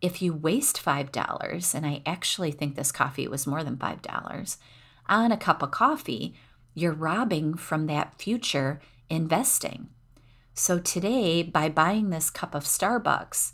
If 0.00 0.20
you 0.20 0.34
waste 0.34 0.82
$5, 0.82 1.74
and 1.74 1.86
I 1.86 2.02
actually 2.04 2.50
think 2.50 2.74
this 2.74 2.92
coffee 2.92 3.28
was 3.28 3.46
more 3.46 3.62
than 3.62 3.76
$5, 3.76 4.56
on 5.08 5.32
a 5.32 5.36
cup 5.36 5.62
of 5.62 5.70
coffee, 5.70 6.34
you're 6.74 6.92
robbing 6.92 7.54
from 7.54 7.86
that 7.86 8.20
future 8.20 8.80
investing. 9.08 9.88
So 10.54 10.78
today, 10.78 11.42
by 11.42 11.68
buying 11.68 12.10
this 12.10 12.30
cup 12.30 12.54
of 12.54 12.64
Starbucks, 12.64 13.52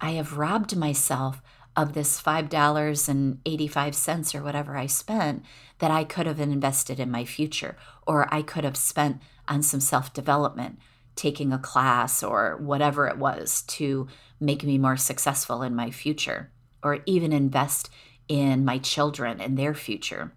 I 0.00 0.12
have 0.12 0.38
robbed 0.38 0.76
myself 0.76 1.42
of 1.78 1.92
this 1.92 2.20
$5.85 2.20 4.34
or 4.34 4.42
whatever 4.42 4.76
I 4.76 4.86
spent 4.86 5.44
that 5.78 5.92
I 5.92 6.02
could 6.02 6.26
have 6.26 6.40
invested 6.40 6.98
in 6.98 7.08
my 7.08 7.24
future, 7.24 7.76
or 8.04 8.26
I 8.34 8.42
could 8.42 8.64
have 8.64 8.76
spent 8.76 9.22
on 9.46 9.62
some 9.62 9.78
self 9.78 10.12
development, 10.12 10.80
taking 11.14 11.52
a 11.52 11.58
class 11.58 12.24
or 12.24 12.56
whatever 12.56 13.06
it 13.06 13.16
was 13.16 13.62
to 13.62 14.08
make 14.40 14.64
me 14.64 14.76
more 14.76 14.96
successful 14.96 15.62
in 15.62 15.76
my 15.76 15.92
future, 15.92 16.50
or 16.82 16.98
even 17.06 17.32
invest 17.32 17.90
in 18.26 18.64
my 18.64 18.78
children 18.78 19.40
and 19.40 19.56
their 19.56 19.72
future. 19.72 20.32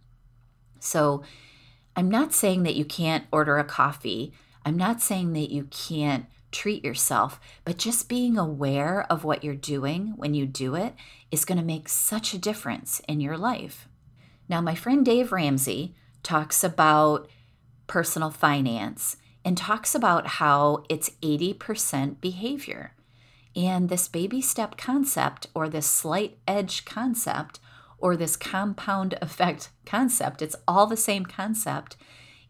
So 0.79 1.23
I'm 1.95 2.09
not 2.09 2.33
saying 2.33 2.61
that 2.63 2.75
you 2.75 2.85
can't 2.85 3.25
order 3.31 3.57
a 3.57 3.63
coffee. 3.63 4.31
I'm 4.63 4.77
not 4.77 5.01
saying 5.01 5.33
that 5.33 5.49
you 5.49 5.63
can't 5.71 6.27
treat 6.51 6.83
yourself, 6.83 7.39
but 7.65 7.77
just 7.77 8.09
being 8.09 8.37
aware 8.37 9.05
of 9.09 9.23
what 9.23 9.43
you're 9.43 9.55
doing 9.55 10.13
when 10.15 10.33
you 10.33 10.45
do 10.45 10.75
it 10.75 10.93
is 11.31 11.45
going 11.45 11.57
to 11.57 11.63
make 11.63 11.89
such 11.89 12.33
a 12.33 12.39
difference 12.39 13.01
in 13.07 13.19
your 13.19 13.37
life. 13.37 13.87
Now, 14.49 14.61
my 14.61 14.75
friend 14.75 15.05
Dave 15.05 15.31
Ramsey 15.31 15.95
talks 16.23 16.63
about 16.63 17.29
personal 17.87 18.29
finance 18.29 19.17
and 19.43 19.57
talks 19.57 19.95
about 19.95 20.27
how 20.27 20.83
it's 20.89 21.11
80% 21.21 22.21
behavior. 22.21 22.93
And 23.55 23.89
this 23.89 24.07
baby 24.07 24.41
step 24.41 24.77
concept 24.77 25.47
or 25.53 25.67
this 25.67 25.87
slight 25.87 26.37
edge 26.47 26.85
concept 26.85 27.59
or 27.97 28.15
this 28.15 28.35
compound 28.35 29.17
effect 29.21 29.69
concept, 29.85 30.41
it's 30.41 30.55
all 30.67 30.87
the 30.87 30.97
same 30.97 31.25
concept, 31.25 31.97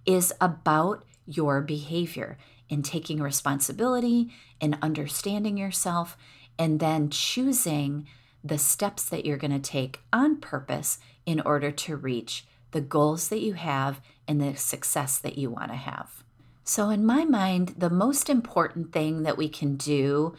is 0.06 0.34
about 0.42 1.04
your 1.26 1.62
behavior 1.62 2.38
and 2.72 2.84
taking 2.84 3.22
responsibility 3.22 4.32
and 4.60 4.78
understanding 4.82 5.58
yourself 5.58 6.18
and 6.58 6.80
then 6.80 7.10
choosing 7.10 8.08
the 8.44 8.58
steps 8.58 9.04
that 9.10 9.26
you're 9.26 9.38
going 9.38 9.52
to 9.52 9.60
take 9.60 10.00
on 10.12 10.38
purpose 10.38 10.98
in 11.26 11.40
order 11.42 11.70
to 11.70 11.96
reach 11.96 12.46
the 12.72 12.82
goals 12.82 13.30
that 13.30 13.42
you 13.42 13.54
have 13.54 14.02
and 14.28 14.42
the 14.42 14.56
success 14.56 15.20
that 15.20 15.38
you 15.38 15.50
want 15.50 15.70
to 15.70 15.78
have. 15.78 16.24
So, 16.64 16.90
in 16.90 17.06
my 17.06 17.26
mind, 17.26 17.76
the 17.78 17.90
most 17.90 18.30
important 18.30 18.94
thing 18.94 19.24
that 19.24 19.38
we 19.38 19.50
can 19.50 19.76
do 19.76 20.36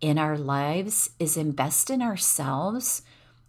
in 0.00 0.18
our 0.18 0.36
lives 0.36 1.10
is 1.18 1.36
invest 1.36 1.90
in 1.90 2.02
ourselves 2.02 3.02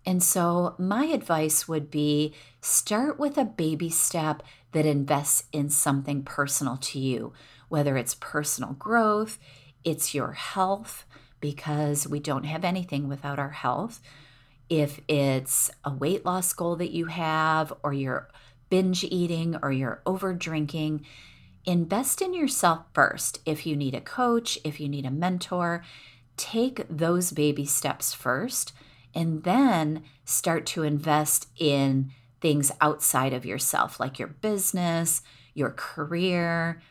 and 0.06 0.24
so, 0.24 0.76
my 0.80 1.06
advice 1.06 1.68
would 1.68 1.92
be 1.92 2.34
start 2.60 3.20
with 3.20 3.38
a 3.38 3.46
baby 3.46 3.90
step 3.90 4.42
that 4.72 4.86
invests 4.86 5.44
in 5.52 5.70
something 5.70 6.24
personal 6.24 6.78
to 6.78 7.00
you, 7.00 7.34
whether 7.72 7.96
it's 7.96 8.16
personal 8.16 8.74
growth, 8.74 9.40
it's 9.86 10.14
your 10.14 10.34
health, 10.34 11.06
because 11.40 12.06
we 12.06 12.20
don't 12.20 12.44
have 12.44 12.66
anything 12.66 13.08
without 13.08 13.40
our 13.40 13.52
health. 13.52 14.02
If 14.70 15.00
it's 15.08 15.72
a 15.86 15.94
weight 15.94 16.26
loss 16.26 16.52
goal 16.52 16.76
that 16.76 16.92
you 16.92 17.06
have, 17.06 17.72
or 17.82 17.94
you're 17.94 18.30
binge 18.70 19.06
eating, 19.06 19.56
or 19.64 19.72
you're 19.72 20.02
over 20.06 20.34
drinking, 20.34 21.06
invest 21.66 22.22
in 22.22 22.34
yourself 22.34 22.84
first. 22.94 23.40
If 23.46 23.66
you 23.66 23.78
need 23.78 23.96
a 23.96 24.02
coach, 24.02 24.60
if 24.66 24.82
you 24.82 24.90
need 24.90 25.06
a 25.06 25.12
mentor, 25.12 25.82
take 26.36 26.86
those 26.90 27.32
baby 27.32 27.66
steps 27.66 28.14
first 28.14 28.74
and 29.16 29.44
then 29.44 30.04
start 30.26 30.66
to 30.66 30.84
invest 30.84 31.48
in 31.58 32.12
things 32.42 32.70
outside 32.82 33.32
of 33.32 33.46
yourself, 33.46 33.98
like 33.98 34.20
your 34.20 34.28
business, 34.28 35.22
your 35.54 35.72
career, 35.72 36.82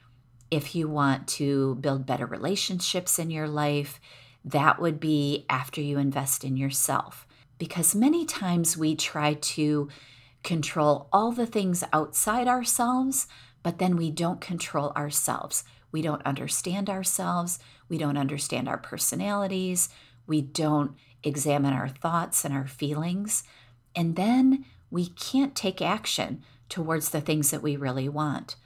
If 0.51 0.75
you 0.75 0.89
want 0.89 1.29
to 1.29 1.77
build 1.77 2.07
better 2.07 2.27
relationships 2.27 3.19
in 3.19 3.31
your 3.31 3.49
life, 3.49 4.01
that 4.45 4.81
would 4.81 4.99
be 4.99 5.47
after 5.49 5.81
you 5.81 5.99
invest 5.99 6.45
in 6.45 6.57
yourself. 6.57 7.27
Because 7.59 7.95
many 7.95 8.25
times 8.25 8.77
we 8.77 8.97
try 8.97 9.35
to 9.35 9.89
control 10.43 11.09
all 11.13 11.33
the 11.33 11.47
things 11.47 11.85
outside 11.93 12.49
ourselves, 12.49 13.27
but 13.63 13.79
then 13.79 13.97
we 13.97 14.11
don't 14.11 14.41
control 14.41 14.93
ourselves. 14.97 15.65
We 15.93 16.03
don't 16.03 16.25
understand 16.25 16.89
ourselves. 16.89 17.59
We 17.89 17.99
don't 17.99 18.17
understand 18.17 18.69
our 18.69 18.79
personalities. 18.79 19.89
We 20.27 20.41
don't 20.41 20.93
examine 21.23 21.75
our 21.75 21.89
thoughts 21.89 22.45
and 22.45 22.55
our 22.55 22.67
feelings. 22.67 23.45
And 23.95 24.17
then 24.17 24.65
we 24.91 25.09
can't 25.09 25.55
take 25.55 25.83
action 25.83 26.43
towards 26.69 27.11
the 27.11 27.21
things 27.21 27.51
that 27.51 27.63
we 27.63 27.77
really 27.77 28.09
want. 28.09 28.57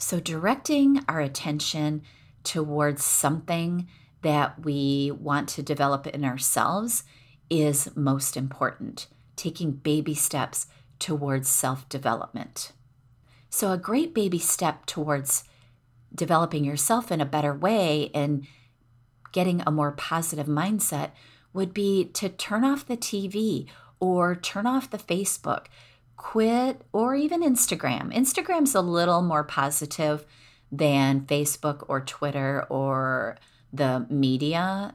So, 0.00 0.18
directing 0.18 1.04
our 1.08 1.20
attention 1.20 2.02
towards 2.42 3.04
something 3.04 3.86
that 4.22 4.64
we 4.64 5.10
want 5.10 5.48
to 5.50 5.62
develop 5.62 6.06
in 6.06 6.24
ourselves 6.24 7.04
is 7.50 7.94
most 7.94 8.34
important, 8.34 9.08
taking 9.36 9.72
baby 9.72 10.14
steps 10.14 10.68
towards 10.98 11.50
self 11.50 11.86
development. 11.90 12.72
So, 13.50 13.72
a 13.72 13.78
great 13.78 14.14
baby 14.14 14.38
step 14.38 14.86
towards 14.86 15.44
developing 16.14 16.64
yourself 16.64 17.12
in 17.12 17.20
a 17.20 17.26
better 17.26 17.52
way 17.52 18.10
and 18.14 18.46
getting 19.32 19.62
a 19.66 19.70
more 19.70 19.92
positive 19.92 20.46
mindset 20.46 21.10
would 21.52 21.74
be 21.74 22.06
to 22.06 22.30
turn 22.30 22.64
off 22.64 22.86
the 22.86 22.96
TV 22.96 23.66
or 24.00 24.34
turn 24.34 24.66
off 24.66 24.90
the 24.90 24.98
Facebook, 24.98 25.66
quit, 26.20 26.82
or 26.92 27.14
even 27.14 27.42
Instagram. 27.42 28.14
Instagram's 28.14 28.74
a 28.74 28.82
little 28.82 29.22
more 29.22 29.42
positive 29.42 30.26
than 30.70 31.22
Facebook 31.22 31.82
or 31.88 32.02
Twitter 32.02 32.66
or 32.68 33.38
the 33.72 34.06
media 34.10 34.94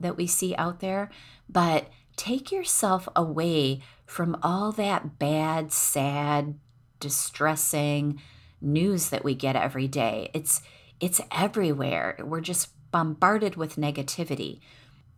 that 0.00 0.16
we 0.16 0.26
see 0.26 0.56
out 0.56 0.80
there, 0.80 1.10
but 1.48 1.86
take 2.16 2.50
yourself 2.50 3.08
away 3.14 3.80
from 4.04 4.36
all 4.42 4.72
that 4.72 5.20
bad, 5.20 5.70
sad, 5.70 6.58
distressing 6.98 8.20
news 8.60 9.10
that 9.10 9.22
we 9.22 9.36
get 9.36 9.54
every 9.54 9.86
day. 9.86 10.28
It's 10.34 10.60
it's 10.98 11.20
everywhere. 11.30 12.16
We're 12.20 12.40
just 12.40 12.70
bombarded 12.90 13.54
with 13.54 13.76
negativity. 13.76 14.58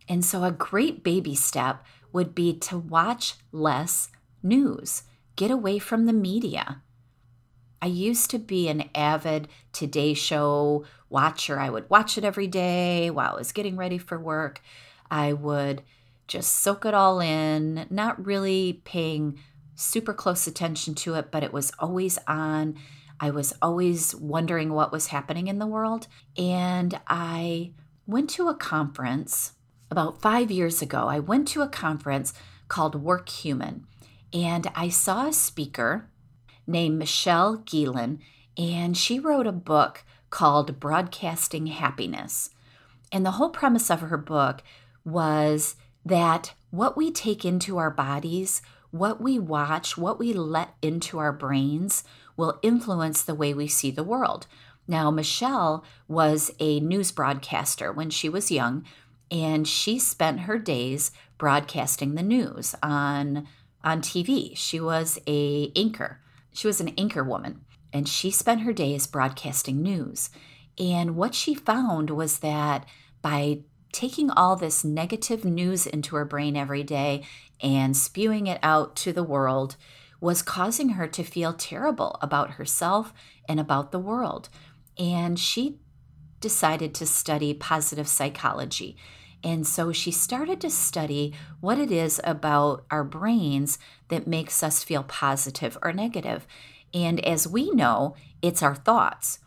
And 0.07 0.23
so 0.23 0.43
a 0.43 0.51
great 0.51 1.03
baby 1.03 1.33
step 1.33 1.83
would 2.13 2.35
be 2.35 2.53
to 2.59 2.77
watch 2.77 3.37
less 3.51 4.09
news. 4.43 5.01
Get 5.35 5.51
away 5.51 5.79
from 5.79 6.05
the 6.05 6.13
media. 6.13 6.81
I 7.81 7.87
used 7.87 8.29
to 8.31 8.39
be 8.39 8.67
an 8.67 8.89
avid 8.93 9.47
Today 9.73 10.13
Show 10.13 10.85
watcher. 11.09 11.59
I 11.59 11.69
would 11.69 11.89
watch 11.89 12.17
it 12.17 12.23
every 12.23 12.47
day 12.47 13.09
while 13.09 13.33
I 13.33 13.37
was 13.37 13.51
getting 13.51 13.75
ready 13.75 13.97
for 13.97 14.19
work. 14.19 14.61
I 15.09 15.33
would 15.33 15.81
just 16.27 16.57
soak 16.57 16.85
it 16.85 16.93
all 16.93 17.19
in, 17.19 17.87
not 17.89 18.23
really 18.25 18.81
paying 18.85 19.39
super 19.75 20.13
close 20.13 20.47
attention 20.47 20.93
to 20.95 21.15
it, 21.15 21.31
but 21.31 21.43
it 21.43 21.51
was 21.51 21.71
always 21.79 22.19
on. 22.27 22.77
I 23.19 23.31
was 23.31 23.53
always 23.61 24.15
wondering 24.15 24.73
what 24.73 24.91
was 24.91 25.07
happening 25.07 25.47
in 25.47 25.59
the 25.59 25.67
world. 25.67 26.07
And 26.37 26.99
I 27.07 27.73
went 28.05 28.29
to 28.31 28.47
a 28.47 28.55
conference 28.55 29.53
about 29.89 30.21
five 30.21 30.49
years 30.49 30.81
ago. 30.81 31.07
I 31.07 31.19
went 31.19 31.47
to 31.49 31.61
a 31.61 31.67
conference 31.67 32.33
called 32.67 32.95
Work 32.95 33.29
Human, 33.29 33.85
and 34.33 34.69
I 34.75 34.89
saw 34.89 35.27
a 35.27 35.33
speaker 35.33 36.09
named 36.67 36.97
Michelle 36.97 37.57
Gielan, 37.57 38.19
and 38.57 38.95
she 38.95 39.19
wrote 39.19 39.47
a 39.47 39.51
book 39.51 40.03
called 40.29 40.79
Broadcasting 40.79 41.67
Happiness. 41.67 42.49
And 43.11 43.25
the 43.25 43.31
whole 43.31 43.49
premise 43.49 43.89
of 43.89 44.01
her 44.01 44.17
book 44.17 44.63
was 45.03 45.75
that 46.05 46.53
what 46.69 46.95
we 46.95 47.11
take 47.11 47.43
into 47.43 47.77
our 47.77 47.91
bodies, 47.91 48.61
what 48.91 49.21
we 49.21 49.37
watch, 49.37 49.97
what 49.97 50.17
we 50.17 50.33
let 50.33 50.75
into 50.81 51.19
our 51.19 51.33
brains 51.33 52.03
will 52.37 52.59
influence 52.61 53.21
the 53.21 53.35
way 53.35 53.53
we 53.53 53.67
see 53.67 53.91
the 53.91 54.03
world. 54.03 54.47
Now, 54.87 55.11
Michelle 55.11 55.83
was 56.07 56.51
a 56.59 56.79
news 56.79 57.11
broadcaster 57.11 57.91
when 57.91 58.09
she 58.09 58.29
was 58.29 58.51
young, 58.51 58.85
and 59.29 59.67
she 59.67 59.99
spent 59.99 60.41
her 60.41 60.57
days 60.57 61.11
broadcasting 61.37 62.15
the 62.15 62.23
news 62.23 62.75
on 62.81 63.47
on 63.83 64.01
TV. 64.01 64.55
She 64.55 64.79
was 64.79 65.19
a 65.27 65.71
anchor. 65.75 66.19
She 66.53 66.67
was 66.67 66.81
an 66.81 66.89
anchor 66.97 67.23
woman, 67.23 67.61
and 67.93 68.07
she 68.07 68.31
spent 68.31 68.61
her 68.61 68.73
days 68.73 69.07
broadcasting 69.07 69.81
news. 69.81 70.29
And 70.77 71.15
what 71.15 71.35
she 71.35 71.53
found 71.53 72.09
was 72.09 72.39
that 72.39 72.85
by 73.21 73.59
taking 73.91 74.29
all 74.29 74.55
this 74.55 74.83
negative 74.83 75.43
news 75.43 75.85
into 75.85 76.15
her 76.15 76.25
brain 76.25 76.55
every 76.55 76.83
day 76.83 77.23
and 77.61 77.95
spewing 77.95 78.47
it 78.47 78.59
out 78.63 78.95
to 78.95 79.13
the 79.13 79.23
world 79.23 79.75
was 80.19 80.41
causing 80.41 80.89
her 80.89 81.07
to 81.07 81.23
feel 81.23 81.53
terrible 81.53 82.17
about 82.21 82.51
herself 82.51 83.13
and 83.49 83.59
about 83.59 83.91
the 83.91 83.99
world. 83.99 84.49
And 84.97 85.37
she 85.37 85.79
decided 86.39 86.93
to 86.95 87.05
study 87.05 87.53
positive 87.53 88.07
psychology. 88.07 88.97
And 89.43 89.65
so 89.65 89.91
she 89.91 90.11
started 90.11 90.61
to 90.61 90.69
study 90.69 91.33
what 91.59 91.79
it 91.79 91.91
is 91.91 92.21
about 92.23 92.85
our 92.91 93.03
brains 93.03 93.79
that 94.09 94.27
makes 94.27 94.61
us 94.61 94.83
feel 94.83 95.03
positive 95.03 95.77
or 95.81 95.93
negative. 95.93 96.45
And 96.93 97.23
as 97.25 97.47
we 97.47 97.71
know, 97.71 98.15
it's 98.41 98.61
our 98.61 98.75
thoughts. 98.75 99.39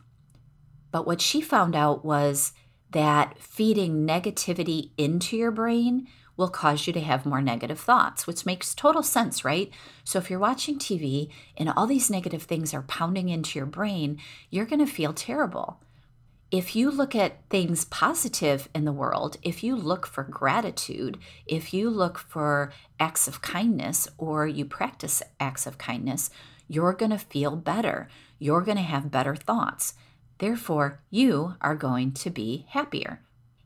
But 0.91 1.07
what 1.07 1.21
she 1.21 1.41
found 1.41 1.77
out 1.77 2.05
was 2.05 2.53
that 2.91 3.39
feeding 3.39 4.07
negativity 4.07 4.91
into 4.97 5.37
your 5.37 5.51
brain 5.51 6.07
will 6.37 6.49
cause 6.49 6.87
you 6.87 6.93
to 6.93 7.01
have 7.01 7.27
more 7.27 7.43
negative 7.43 7.79
thoughts, 7.79 8.27
which 8.27 8.47
makes 8.47 8.75
total 8.75 9.03
sense, 9.03 9.45
right? 9.45 9.71
So 10.03 10.19
if 10.19 10.31
you're 10.31 10.39
watching 10.39 10.79
TV 10.79 11.29
and 11.57 11.69
all 11.69 11.87
these 11.87 12.11
negative 12.11 12.43
things 12.43 12.75
are 12.75 12.83
pounding 12.83 13.29
into 13.29 13.59
your 13.59 13.67
brain, 13.67 14.19
you're 14.51 14.67
going 14.67 14.85
to 14.85 14.93
feel 14.93 15.13
terrible. 15.13 15.81
If 16.55 16.77
you 16.77 16.93
look 16.93 17.17
at 17.17 17.49
things 17.51 17.85
positive 17.85 18.69
in 18.77 18.85
the 18.85 18.93
world, 18.93 19.39
if 19.43 19.65
you 19.65 19.75
look 19.75 20.07
for 20.07 20.23
gratitude, 20.23 21.19
if 21.47 21.75
you 21.75 21.91
look 21.91 22.17
for 22.17 22.71
acts 23.01 23.27
of 23.27 23.43
kindness 23.43 24.07
or 24.19 24.47
you 24.47 24.65
practice 24.65 25.21
acts 25.41 25.67
of 25.67 25.79
kindness, 25.79 26.31
you're 26.69 26.93
going 26.93 27.11
to 27.11 27.19
feel 27.19 27.57
better. 27.57 28.09
You're 28.39 28.61
going 28.61 28.77
to 28.77 28.85
have 28.85 29.11
better 29.11 29.35
thoughts. 29.35 29.95
Therefore, 30.39 31.01
you 31.11 31.57
are 31.61 31.75
going 31.75 32.13
to 32.13 32.31
be 32.31 32.67
happier. 32.69 33.21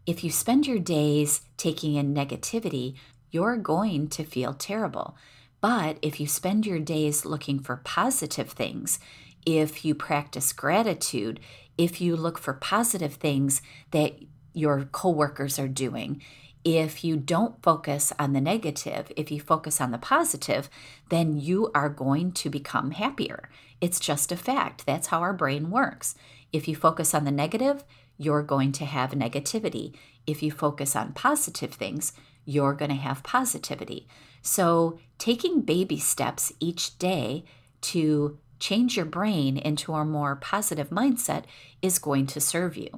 If 0.07 0.25
you 0.25 0.31
spend 0.31 0.67
your 0.67 0.79
days 0.79 1.43
taking 1.59 1.97
in 1.97 2.15
negativity, 2.15 2.95
you're 3.31 3.59
going 3.59 4.09
to 4.09 4.25
feel 4.25 4.55
terrible. 4.55 5.15
But 5.61 5.99
if 6.01 6.21
you 6.21 6.27
spend 6.27 6.65
your 6.65 6.81
days 6.81 7.27
looking 7.27 7.59
for 7.59 7.83
positive 7.85 8.49
things, 8.53 8.99
if 9.45 9.85
you 9.85 9.95
practice 9.95 10.55
gratitude, 10.55 11.41
if 11.79 12.01
you 12.01 12.17
look 12.17 12.39
for 12.39 12.53
positive 12.53 13.15
things 13.15 13.63
that 13.93 14.17
your 14.53 14.85
coworkers 14.85 15.59
are 15.59 15.69
doing, 15.69 16.21
if 16.65 17.05
you 17.05 17.17
don't 17.17 17.63
focus 17.63 18.13
on 18.19 18.33
the 18.33 18.41
negative, 18.41 19.11
if 19.17 19.31
you 19.31 19.41
focus 19.41 19.81
on 19.81 19.93
the 19.93 19.99
positive, 19.99 20.69
then 21.09 21.39
you 21.39 21.71
are 21.75 21.89
going 21.89 22.33
to 22.33 22.51
become 22.51 22.91
happier. 22.91 23.49
It's 23.81 24.01
just 24.01 24.33
a 24.33 24.37
fact. 24.37 24.85
That's 24.85 25.07
how 25.07 25.21
our 25.21 25.33
brain 25.33 25.71
works. 25.71 26.17
If 26.53 26.67
you 26.67 26.75
focus 26.75 27.15
on 27.15 27.25
the 27.25 27.31
negative, 27.31 27.85
you're 28.19 28.43
going 28.43 28.73
to 28.73 28.85
have 28.85 29.13
negativity. 29.13 29.95
If 30.27 30.43
you 30.43 30.51
focus 30.51 30.97
on 30.97 31.13
positive 31.13 31.73
things, 31.73 32.13
you're 32.45 32.75
going 32.75 32.91
to 32.91 32.97
have 32.97 33.23
positivity. 33.23 34.09
So, 34.43 34.99
taking 35.19 35.63
baby 35.63 35.99
steps 35.99 36.53
each 36.59 36.99
day 36.99 37.45
to 37.83 38.39
change 38.59 38.97
your 38.97 39.07
brain 39.07 39.57
into 39.57 39.93
a 39.95 40.05
more 40.05 40.37
positive 40.37 40.91
mindset 40.91 41.45
is 41.83 41.99
going 41.99 42.27
to 42.29 42.41
serve 42.41 42.77
you. 42.77 42.89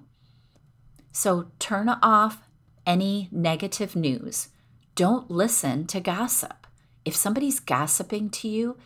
So, 1.13 1.51
turn 1.59 1.89
off 1.89 2.49
any 2.87 3.29
negative 3.33 3.97
news. 3.97 4.49
Don't 4.95 5.31
listen 5.31 5.87
to 5.89 6.01
gossip. 6.01 6.67
If 7.05 7.17
somebody's 7.17 7.61
gossiping 7.61 8.31
to 8.31 8.49
you 8.49 8.77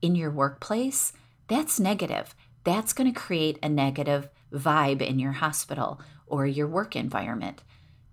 in 0.00 0.14
your 0.14 0.30
workplace, 0.30 1.12
that's 1.48 1.80
negative. 1.80 2.34
That's 2.64 2.92
going 2.92 3.12
to 3.12 3.18
create 3.18 3.58
a 3.62 3.68
negative 3.68 4.28
vibe 4.52 5.02
in 5.02 5.18
your 5.18 5.32
hospital 5.32 6.00
or 6.26 6.46
your 6.46 6.68
work 6.68 6.94
environment. 6.94 7.62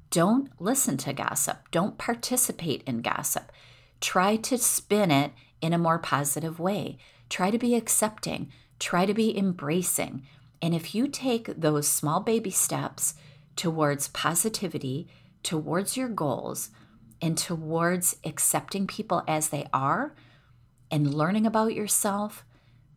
Don't 0.10 0.50
listen 0.60 0.98
to 0.98 1.14
gossip. 1.14 1.70
Don't 1.72 1.98
participate 1.98 2.84
in 2.88 3.02
gossip. 3.02 3.52
Try 4.02 4.38
to 4.38 4.58
spin 4.58 5.12
it 5.12 5.32
in 5.62 5.74
a 5.74 5.78
more 5.78 6.00
positive 6.00 6.60
way. 6.60 6.98
Try 7.30 7.52
to 7.52 7.58
be 7.58 7.76
accepting. 7.76 8.52
Try 8.80 9.06
to 9.06 9.14
be 9.14 9.38
embracing. 9.38 10.24
And 10.62 10.74
if 10.74 10.94
you 10.94 11.08
take 11.08 11.48
those 11.60 11.88
small 11.88 12.20
baby 12.20 12.52
steps 12.52 13.14
towards 13.56 14.08
positivity, 14.10 15.08
towards 15.44 15.96
your 15.96 16.10
goals, 16.10 16.70
and 17.22 17.38
towards 17.38 18.18
accepting 18.24 18.88
people 18.88 19.24
as 19.28 19.50
they 19.50 19.68
are 19.74 20.16
and 20.90 21.14
learning 21.14 21.46
about 21.46 21.74
yourself, 21.74 22.46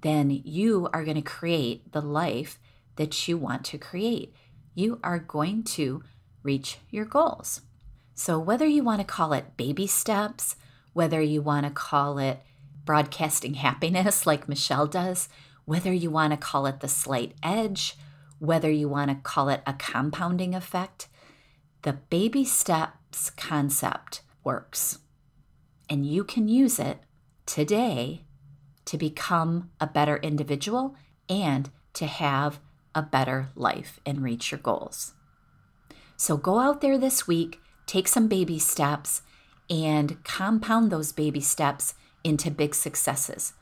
then 0.02 0.30
you 0.30 0.88
are 0.92 1.04
going 1.04 1.16
to 1.16 1.22
create 1.22 1.92
the 1.92 2.00
life 2.00 2.58
that 2.96 3.28
you 3.28 3.36
want 3.36 3.64
to 3.64 3.78
create. 3.78 4.34
You 4.74 5.00
are 5.02 5.18
going 5.18 5.64
to 5.64 6.02
reach 6.42 6.78
your 6.90 7.04
goals. 7.04 7.62
So, 8.14 8.38
whether 8.38 8.66
you 8.66 8.82
want 8.82 9.00
to 9.00 9.06
call 9.06 9.32
it 9.32 9.56
baby 9.56 9.86
steps, 9.86 10.56
whether 10.92 11.20
you 11.20 11.40
want 11.40 11.66
to 11.66 11.72
call 11.72 12.18
it 12.18 12.40
broadcasting 12.84 13.54
happiness 13.54 14.26
like 14.26 14.48
Michelle 14.48 14.86
does, 14.86 15.28
whether 15.64 15.92
you 15.92 16.10
want 16.10 16.32
to 16.32 16.36
call 16.36 16.66
it 16.66 16.80
the 16.80 16.88
slight 16.88 17.34
edge, 17.42 17.96
whether 18.38 18.70
you 18.70 18.88
want 18.88 19.10
to 19.10 19.16
call 19.16 19.48
it 19.48 19.62
a 19.66 19.72
compounding 19.72 20.54
effect, 20.54 21.08
the 21.82 21.92
baby 21.92 22.44
steps 22.44 23.30
concept 23.30 24.22
works. 24.44 24.98
And 25.88 26.06
you 26.06 26.24
can 26.24 26.48
use 26.48 26.78
it 26.78 27.00
today 27.46 28.24
to 28.84 28.96
become 28.96 29.70
a 29.80 29.86
better 29.86 30.16
individual 30.16 30.96
and 31.28 31.70
to 31.94 32.06
have 32.06 32.60
a 32.94 33.02
better 33.02 33.50
life 33.54 34.00
and 34.04 34.22
reach 34.22 34.50
your 34.50 34.60
goals. 34.60 35.14
So 36.16 36.36
go 36.36 36.58
out 36.58 36.80
there 36.80 36.98
this 36.98 37.26
week, 37.26 37.60
take 37.86 38.08
some 38.08 38.28
baby 38.28 38.58
steps, 38.58 39.22
and 39.68 40.22
compound 40.24 40.90
those 40.90 41.12
baby 41.12 41.40
steps 41.40 41.94
into 42.24 42.50
big 42.50 42.74
successes. 42.74 43.52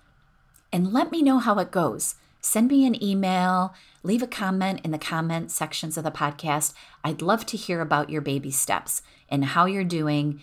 And 0.73 0.93
let 0.93 1.11
me 1.11 1.23
know 1.23 1.39
how 1.39 1.59
it 1.59 1.71
goes. 1.71 2.15
Send 2.41 2.69
me 2.69 2.87
an 2.87 3.03
email, 3.03 3.75
leave 4.03 4.23
a 4.23 4.27
comment 4.27 4.81
in 4.83 4.93
the 4.93 4.99
comment 4.99 5.51
sections 5.51 5.99
of 5.99 6.05
the 6.05 6.11
podcast. 6.11 6.73
I'd 7.05 7.23
love 7.23 7.45
to 7.47 7.57
hear 7.57 7.81
about 7.81 8.11
your 8.11 8.23
baby 8.23 8.51
steps 8.51 9.03
and 9.29 9.45
how 9.45 9.67
you're 9.67 9.85
doing 9.85 10.41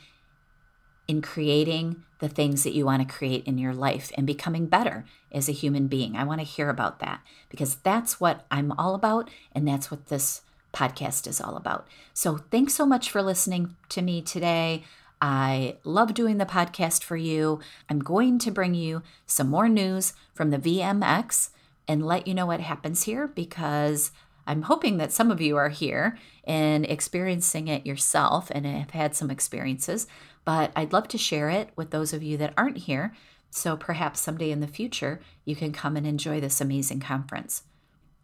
in 1.07 1.21
creating 1.21 2.03
the 2.19 2.29
things 2.29 2.63
that 2.63 2.73
you 2.73 2.85
want 2.85 3.07
to 3.07 3.15
create 3.15 3.45
in 3.45 3.57
your 3.57 3.73
life 3.73 4.11
and 4.15 4.27
becoming 4.27 4.67
better 4.67 5.05
as 5.31 5.47
a 5.47 5.53
human 5.53 5.87
being. 5.87 6.15
I 6.15 6.23
want 6.23 6.41
to 6.41 6.45
hear 6.45 6.69
about 6.69 6.99
that 6.99 7.21
because 7.49 7.75
that's 7.75 8.19
what 8.19 8.45
I'm 8.51 8.71
all 8.73 8.95
about 8.95 9.29
and 9.53 9.67
that's 9.67 9.89
what 9.89 10.07
this 10.07 10.41
podcast 10.73 11.27
is 11.27 11.39
all 11.39 11.55
about. 11.55 11.87
So, 12.13 12.37
thanks 12.51 12.73
so 12.73 12.85
much 12.85 13.09
for 13.09 13.21
listening 13.21 13.75
to 13.89 14.01
me 14.01 14.21
today. 14.21 14.83
I 15.21 15.77
love 15.83 16.13
doing 16.13 16.37
the 16.37 16.45
podcast 16.45 17.03
for 17.03 17.17
you. 17.17 17.59
I'm 17.89 17.99
going 17.99 18.39
to 18.39 18.51
bring 18.51 18.73
you 18.73 19.01
some 19.25 19.49
more 19.49 19.67
news 19.67 20.13
from 20.33 20.51
the 20.51 20.57
VMX 20.59 21.49
and 21.87 22.05
let 22.05 22.27
you 22.27 22.33
know 22.33 22.45
what 22.45 22.59
happens 22.59 23.03
here 23.03 23.27
because 23.27 24.11
I'm 24.45 24.63
hoping 24.63 24.97
that 24.97 25.11
some 25.11 25.31
of 25.31 25.41
you 25.41 25.57
are 25.57 25.69
here 25.69 26.17
and 26.45 26.85
experiencing 26.85 27.67
it 27.67 27.85
yourself 27.85 28.49
and 28.51 28.65
have 28.65 28.91
had 28.91 29.15
some 29.15 29.29
experiences, 29.29 30.07
but 30.45 30.71
I'd 30.75 30.93
love 30.93 31.07
to 31.09 31.17
share 31.17 31.49
it 31.49 31.69
with 31.75 31.91
those 31.91 32.13
of 32.13 32.23
you 32.23 32.37
that 32.37 32.53
aren't 32.55 32.77
here. 32.77 33.13
So 33.49 33.75
perhaps 33.75 34.19
someday 34.19 34.51
in 34.51 34.61
the 34.61 34.67
future, 34.67 35.19
you 35.43 35.55
can 35.55 35.71
come 35.71 35.97
and 35.97 36.07
enjoy 36.07 36.39
this 36.39 36.61
amazing 36.61 36.99
conference. 36.99 37.63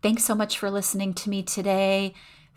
Thanks 0.02 0.24
so 0.24 0.36
much 0.36 0.58
for 0.58 0.70
listening 0.70 1.14
to 1.16 1.30
me 1.30 1.44
today. 1.44 2.14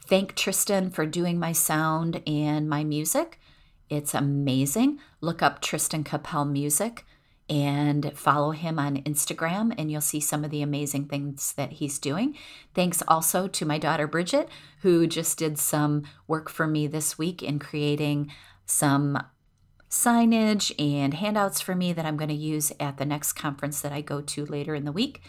Thank 0.06 0.34
Tristan 0.34 0.90
for 0.90 1.06
doing 1.06 1.38
my 1.38 1.52
sound 1.52 2.22
and 2.26 2.68
my 2.68 2.84
music. 2.84 3.40
It's 3.88 4.14
amazing. 4.14 4.98
Look 5.20 5.42
up 5.42 5.60
Tristan 5.60 6.04
Cappel 6.04 6.44
Music 6.44 7.04
and 7.48 8.12
follow 8.16 8.50
him 8.50 8.78
on 8.78 9.02
Instagram, 9.02 9.72
and 9.78 9.90
you'll 9.90 10.00
see 10.00 10.18
some 10.18 10.44
of 10.44 10.50
the 10.50 10.62
amazing 10.62 11.06
things 11.06 11.52
that 11.52 11.74
he's 11.74 11.98
doing. 11.98 12.36
Thanks 12.74 13.02
also 13.06 13.46
to 13.46 13.64
my 13.64 13.78
daughter 13.78 14.08
Bridget, 14.08 14.48
who 14.80 15.06
just 15.06 15.38
did 15.38 15.58
some 15.58 16.02
work 16.26 16.48
for 16.50 16.66
me 16.66 16.88
this 16.88 17.16
week 17.16 17.42
in 17.42 17.60
creating 17.60 18.32
some 18.64 19.22
signage 19.88 20.72
and 20.80 21.14
handouts 21.14 21.60
for 21.60 21.76
me 21.76 21.92
that 21.92 22.04
I'm 22.04 22.16
going 22.16 22.28
to 22.28 22.34
use 22.34 22.72
at 22.80 22.96
the 22.96 23.06
next 23.06 23.34
conference 23.34 23.80
that 23.80 23.92
I 23.92 24.00
go 24.00 24.20
to 24.20 24.44
later 24.46 24.74
in 24.74 24.84
the 24.84 24.90
week. 24.90 25.22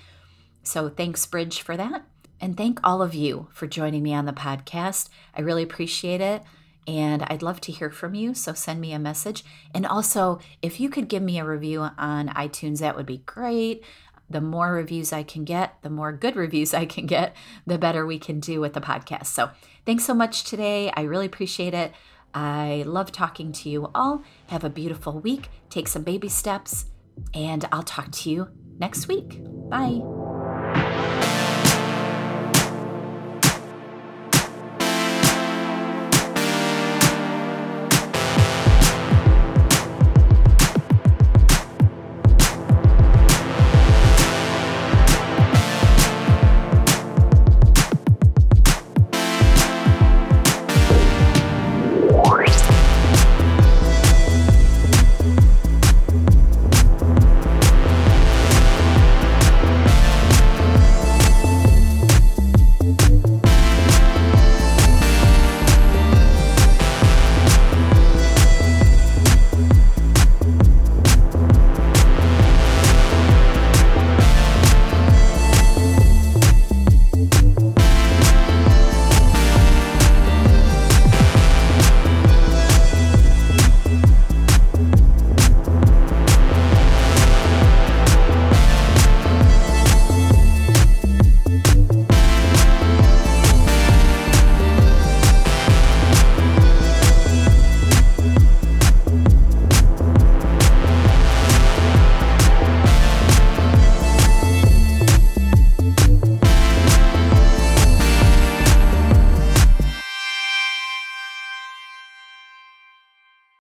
So 0.64 0.89
thanks, 0.89 1.26
Bridge, 1.28 1.62
for 1.62 1.78
that. 1.78 2.08
And 2.41 2.58
thank 2.58 2.80
all 2.84 3.03
of 3.03 3.14
you 3.14 3.47
for 3.51 3.68
joining 3.68 4.01
me 4.01 4.14
on 4.14 4.26
the 4.26 4.34
podcast. 4.34 5.10
I 5.36 5.41
really 5.41 5.64
appreciate 5.64 6.22
it 6.22 6.43
and 6.88 7.24
I'd 7.24 7.42
love 7.42 7.60
to 7.62 7.72
hear 7.72 7.92
from 7.92 8.16
you. 8.16 8.34
So 8.34 8.54
send 8.54 8.80
me 8.80 8.94
a 8.94 9.00
message. 9.00 9.44
And 9.74 9.86
also, 9.86 10.40
if 10.62 10.80
you 10.80 10.90
could 10.90 11.10
give 11.10 11.22
me 11.22 11.38
a 11.38 11.46
review 11.46 11.82
on 11.82 12.30
iTunes, 12.30 12.80
that 12.80 12.96
would 12.96 13.06
be 13.06 13.18
great. 13.26 13.84
The 14.30 14.42
more 14.42 14.74
reviews 14.74 15.14
I 15.14 15.24
can 15.24 15.44
get, 15.44 15.82
the 15.82 15.90
more 15.90 16.12
good 16.12 16.36
reviews 16.46 16.74
I 16.74 16.86
can 16.86 17.06
get, 17.06 17.36
the 17.66 17.78
better 17.78 18.06
we 18.06 18.18
can 18.18 18.40
do 18.40 18.62
with 18.62 18.74
the 18.74 18.82
podcast. 18.82 19.28
So 19.28 19.50
thanks 19.86 20.06
so 20.06 20.14
much 20.14 20.46
today. 20.46 20.92
I 20.96 21.02
really 21.02 21.26
appreciate 21.26 21.74
it. 21.74 21.92
I 22.34 22.84
love 22.86 23.12
talking 23.12 23.52
to 23.52 23.70
you 23.70 23.90
all. 23.96 24.24
Have 24.48 24.64
a 24.64 24.70
beautiful 24.70 25.20
week. 25.20 25.50
Take 25.70 25.88
some 25.88 26.04
baby 26.04 26.30
steps, 26.30 26.86
and 27.34 27.68
I'll 27.72 27.84
talk 27.84 28.12
to 28.12 28.30
you 28.30 28.50
next 28.80 29.08
week. 29.08 29.42
Bye. 29.70 30.27